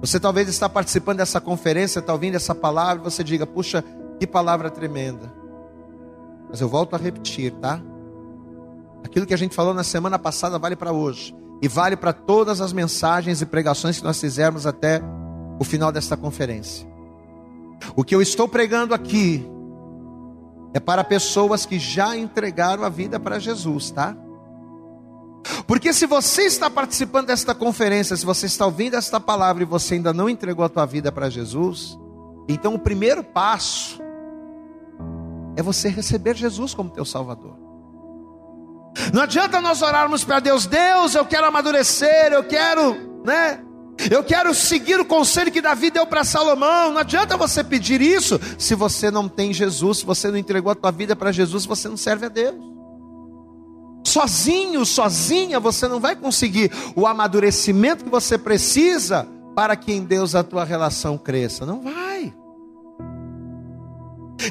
[0.00, 3.84] Você talvez está participando dessa conferência, está ouvindo essa palavra, você diga: puxa,
[4.20, 5.32] que palavra tremenda.
[6.48, 7.80] Mas eu volto a repetir, tá?
[9.04, 11.34] Aquilo que a gente falou na semana passada vale para hoje.
[11.60, 15.02] E vale para todas as mensagens e pregações que nós fizermos até
[15.58, 16.86] o final desta conferência.
[17.96, 19.44] O que eu estou pregando aqui
[20.74, 24.16] é para pessoas que já entregaram a vida para Jesus, tá?
[25.66, 29.94] Porque se você está participando desta conferência, se você está ouvindo esta palavra e você
[29.94, 31.98] ainda não entregou a tua vida para Jesus,
[32.48, 34.00] então o primeiro passo
[35.56, 37.67] é você receber Jesus como teu Salvador.
[39.12, 43.60] Não adianta nós orarmos para Deus, Deus, eu quero amadurecer, eu quero, né?
[44.10, 46.92] Eu quero seguir o conselho que Davi deu para Salomão.
[46.92, 50.74] Não adianta você pedir isso se você não tem Jesus, se você não entregou a
[50.74, 52.54] tua vida para Jesus, você não serve a Deus.
[54.06, 60.34] Sozinho, sozinha, você não vai conseguir o amadurecimento que você precisa para que em Deus
[60.36, 61.66] a tua relação cresça.
[61.66, 62.32] Não vai.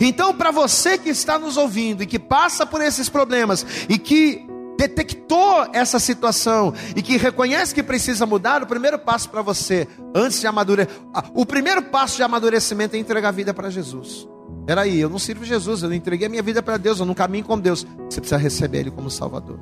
[0.01, 4.45] Então, para você que está nos ouvindo e que passa por esses problemas e que
[4.77, 10.39] detectou essa situação e que reconhece que precisa mudar, o primeiro passo para você, antes
[10.39, 10.93] de amadurecer,
[11.33, 14.27] o primeiro passo de amadurecimento é entregar a vida para Jesus.
[14.65, 17.13] Peraí, eu não sirvo Jesus, eu não entreguei a minha vida para Deus, eu não
[17.13, 17.85] caminho com Deus.
[18.09, 19.59] Você precisa receber Ele como Salvador.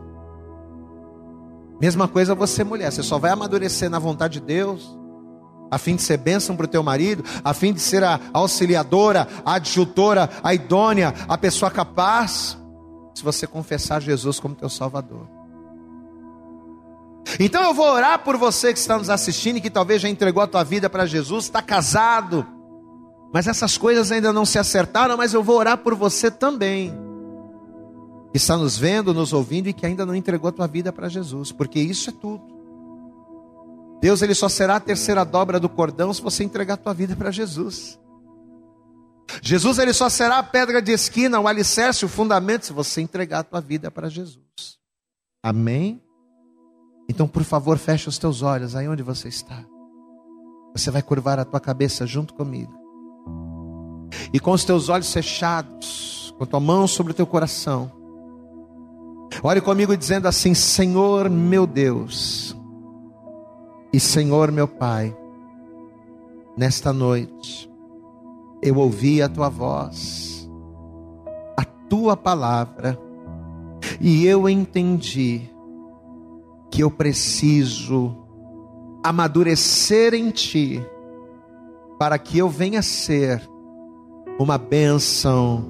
[1.80, 4.98] Mesma coisa você, mulher, você só vai amadurecer na vontade de Deus,
[5.70, 9.28] a fim de ser bênção para o teu marido, a fim de ser a auxiliadora,
[9.45, 12.57] a adjutora, a idônea, a pessoa capaz
[13.13, 15.28] se você confessar Jesus como teu Salvador.
[17.39, 20.43] Então eu vou orar por você que está nos assistindo e que talvez já entregou
[20.43, 22.45] a tua vida para Jesus, está casado,
[23.34, 26.93] mas essas coisas ainda não se acertaram, mas eu vou orar por você também.
[28.32, 31.09] Que está nos vendo, nos ouvindo e que ainda não entregou a tua vida para
[31.09, 32.55] Jesus, porque isso é tudo.
[34.06, 37.16] Deus ele só será a terceira dobra do cordão se você entregar a tua vida
[37.16, 37.99] para Jesus.
[39.41, 43.39] Jesus ele só será a pedra de esquina, o alicerce, o fundamento, se você entregar
[43.39, 44.78] a tua vida para Jesus.
[45.41, 45.99] Amém?
[47.10, 49.66] Então, por favor, feche os teus olhos aí onde você está.
[50.76, 52.80] Você vai curvar a tua cabeça junto comigo.
[54.32, 57.91] E com os teus olhos fechados, com a tua mão sobre o teu coração,
[59.41, 62.55] ore comigo dizendo assim: Senhor meu Deus,
[63.96, 65.16] e Senhor meu Pai,
[66.58, 67.72] nesta noite,
[68.62, 70.52] eu ouvi a tua voz,
[71.56, 73.00] a tua palavra,
[74.02, 75.50] e eu entendi
[76.70, 78.14] que eu preciso
[79.02, 80.86] amadurecer em ti,
[81.98, 83.50] para que eu venha ser
[84.38, 85.64] uma bênção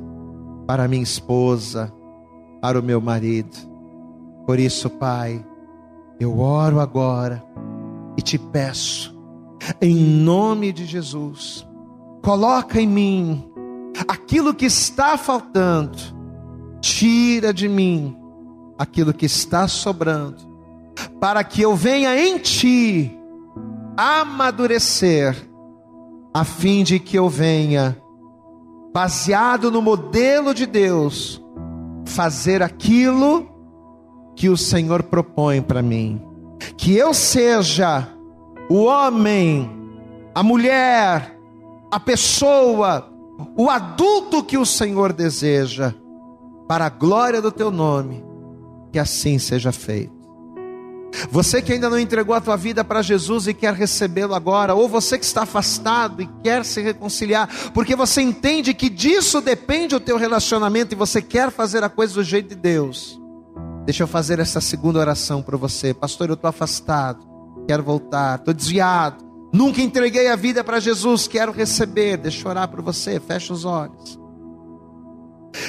[0.66, 1.94] para minha esposa,
[2.60, 3.56] para o meu marido.
[4.48, 5.46] Por isso, Pai,
[6.20, 7.45] eu oro agora
[8.18, 9.16] e te peço,
[9.82, 11.68] em nome de Jesus,
[12.22, 13.52] coloca em mim
[14.08, 15.98] aquilo que está faltando,
[16.82, 18.16] tira de mim
[18.78, 20.38] aquilo que está sobrando,
[21.20, 23.18] para que eu venha em ti
[23.98, 25.36] amadurecer,
[26.34, 27.98] a fim de que eu venha,
[28.94, 31.42] baseado no modelo de Deus,
[32.06, 33.50] fazer aquilo
[34.36, 36.22] que o Senhor propõe para mim.
[36.78, 38.08] Que eu seja
[38.70, 39.70] o homem,
[40.34, 41.38] a mulher,
[41.92, 43.12] a pessoa,
[43.56, 45.94] o adulto que o Senhor deseja,
[46.68, 48.24] para a glória do teu nome,
[48.92, 50.16] que assim seja feito.
[51.30, 54.90] Você que ainda não entregou a tua vida para Jesus e quer recebê-lo agora, ou
[54.90, 60.00] você que está afastado e quer se reconciliar, porque você entende que disso depende o
[60.00, 63.20] teu relacionamento e você quer fazer a coisa do jeito de Deus.
[63.86, 65.94] Deixa eu fazer essa segunda oração para você.
[65.94, 67.20] Pastor, eu estou afastado,
[67.68, 69.24] quero voltar, estou desviado.
[69.54, 72.18] Nunca entreguei a vida para Jesus, quero receber.
[72.18, 74.20] Deixa eu orar por você, fecha os olhos.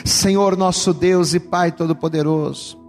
[0.04, 2.86] Senhor nosso Deus e Pai Todo-Poderoso,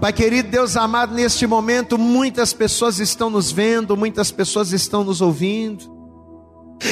[0.00, 5.20] Pai querido, Deus amado, neste momento muitas pessoas estão nos vendo, muitas pessoas estão nos
[5.20, 5.92] ouvindo.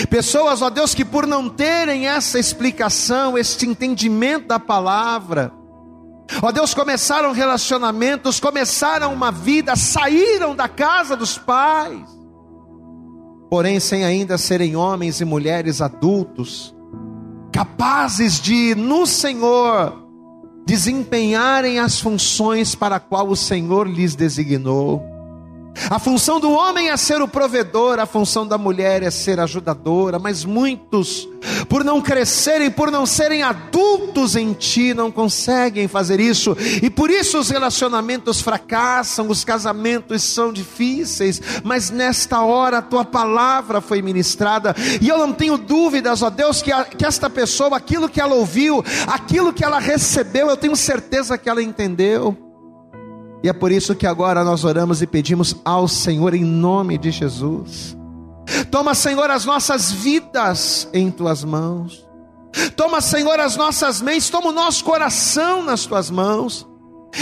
[0.08, 5.52] Pessoas, ó Deus, que por não terem essa explicação, este entendimento da palavra,
[6.40, 12.08] ó Deus, começaram relacionamentos, começaram uma vida, saíram da casa dos pais,
[13.50, 16.74] porém sem ainda serem homens e mulheres adultos,
[17.52, 20.02] capazes de, no Senhor,
[20.64, 25.11] desempenharem as funções para a qual o Senhor lhes designou.
[25.88, 30.18] A função do homem é ser o provedor, a função da mulher é ser ajudadora,
[30.18, 31.28] mas muitos,
[31.68, 37.10] por não crescerem, por não serem adultos em ti, não conseguem fazer isso, e por
[37.10, 44.02] isso os relacionamentos fracassam, os casamentos são difíceis, mas nesta hora a tua palavra foi
[44.02, 48.20] ministrada, e eu não tenho dúvidas, ó Deus, que, a, que esta pessoa, aquilo que
[48.20, 52.51] ela ouviu, aquilo que ela recebeu, eu tenho certeza que ela entendeu.
[53.42, 57.10] E é por isso que agora nós oramos e pedimos ao Senhor em nome de
[57.10, 57.96] Jesus.
[58.70, 62.06] Toma, Senhor, as nossas vidas em tuas mãos.
[62.76, 66.66] Toma, Senhor, as nossas mentes, toma o nosso coração nas tuas mãos.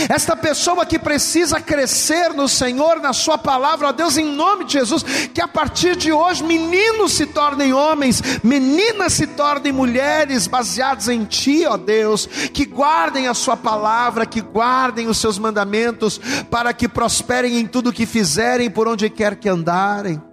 [0.09, 4.75] Esta pessoa que precisa crescer no Senhor, na Sua palavra, ó Deus, em nome de
[4.75, 11.09] Jesus, que a partir de hoje meninos se tornem homens, meninas se tornem mulheres, baseados
[11.09, 16.21] em Ti, ó Deus, que guardem a Sua palavra, que guardem os Seus mandamentos,
[16.51, 20.30] para que prosperem em tudo que fizerem, por onde quer que andarem.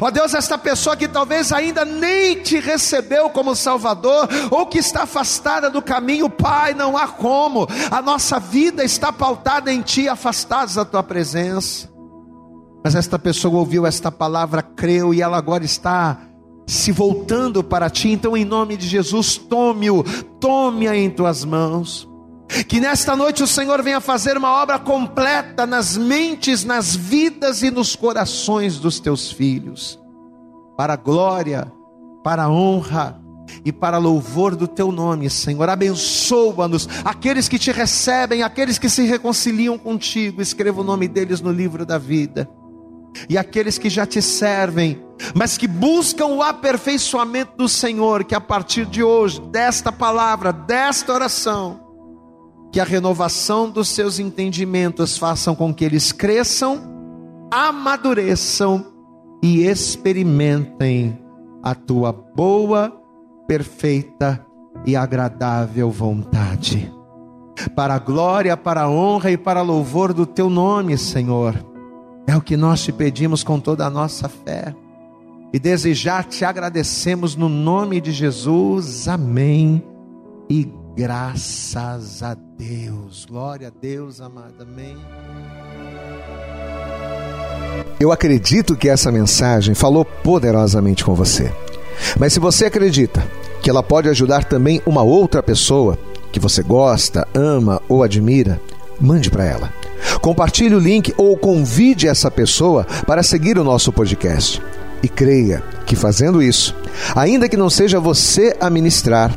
[0.00, 5.02] Ó Deus, esta pessoa que talvez ainda nem te recebeu como Salvador, ou que está
[5.02, 10.74] afastada do caminho, Pai, não há como, a nossa vida está pautada em Ti, afastados
[10.74, 11.88] da Tua presença.
[12.84, 16.18] Mas esta pessoa ouviu esta palavra, creu, e ela agora está
[16.66, 20.02] se voltando para Ti, então em nome de Jesus, tome-o,
[20.40, 22.13] tome-a em Tuas mãos.
[22.68, 27.70] Que nesta noite o Senhor venha fazer uma obra completa nas mentes, nas vidas e
[27.70, 29.98] nos corações dos teus filhos,
[30.76, 31.72] para a glória,
[32.22, 33.20] para a honra
[33.64, 35.68] e para louvor do teu nome, Senhor.
[35.68, 41.52] Abençoa-nos, aqueles que te recebem, aqueles que se reconciliam contigo, escreva o nome deles no
[41.52, 42.48] livro da vida.
[43.28, 45.00] E aqueles que já te servem,
[45.34, 51.12] mas que buscam o aperfeiçoamento do Senhor, que a partir de hoje, desta palavra, desta
[51.12, 51.83] oração,
[52.74, 56.80] que a renovação dos seus entendimentos façam com que eles cresçam,
[57.48, 58.84] amadureçam
[59.40, 61.16] e experimentem
[61.62, 62.92] a tua boa,
[63.46, 64.44] perfeita
[64.84, 66.92] e agradável vontade.
[67.76, 71.54] Para a glória, para a honra e para louvor do teu nome, Senhor.
[72.26, 74.74] É o que nós te pedimos com toda a nossa fé.
[75.52, 79.06] E desejar te agradecemos no nome de Jesus.
[79.06, 79.80] Amém.
[80.50, 83.26] E Graças a Deus.
[83.28, 84.62] Glória a Deus, amada.
[84.62, 84.96] Amém.
[87.98, 91.52] Eu acredito que essa mensagem falou poderosamente com você.
[92.18, 93.26] Mas se você acredita
[93.60, 95.98] que ela pode ajudar também uma outra pessoa
[96.30, 98.60] que você gosta, ama ou admira,
[99.00, 99.72] mande para ela.
[100.20, 104.62] Compartilhe o link ou convide essa pessoa para seguir o nosso podcast.
[105.02, 106.74] E creia que fazendo isso,
[107.14, 109.36] ainda que não seja você a ministrar,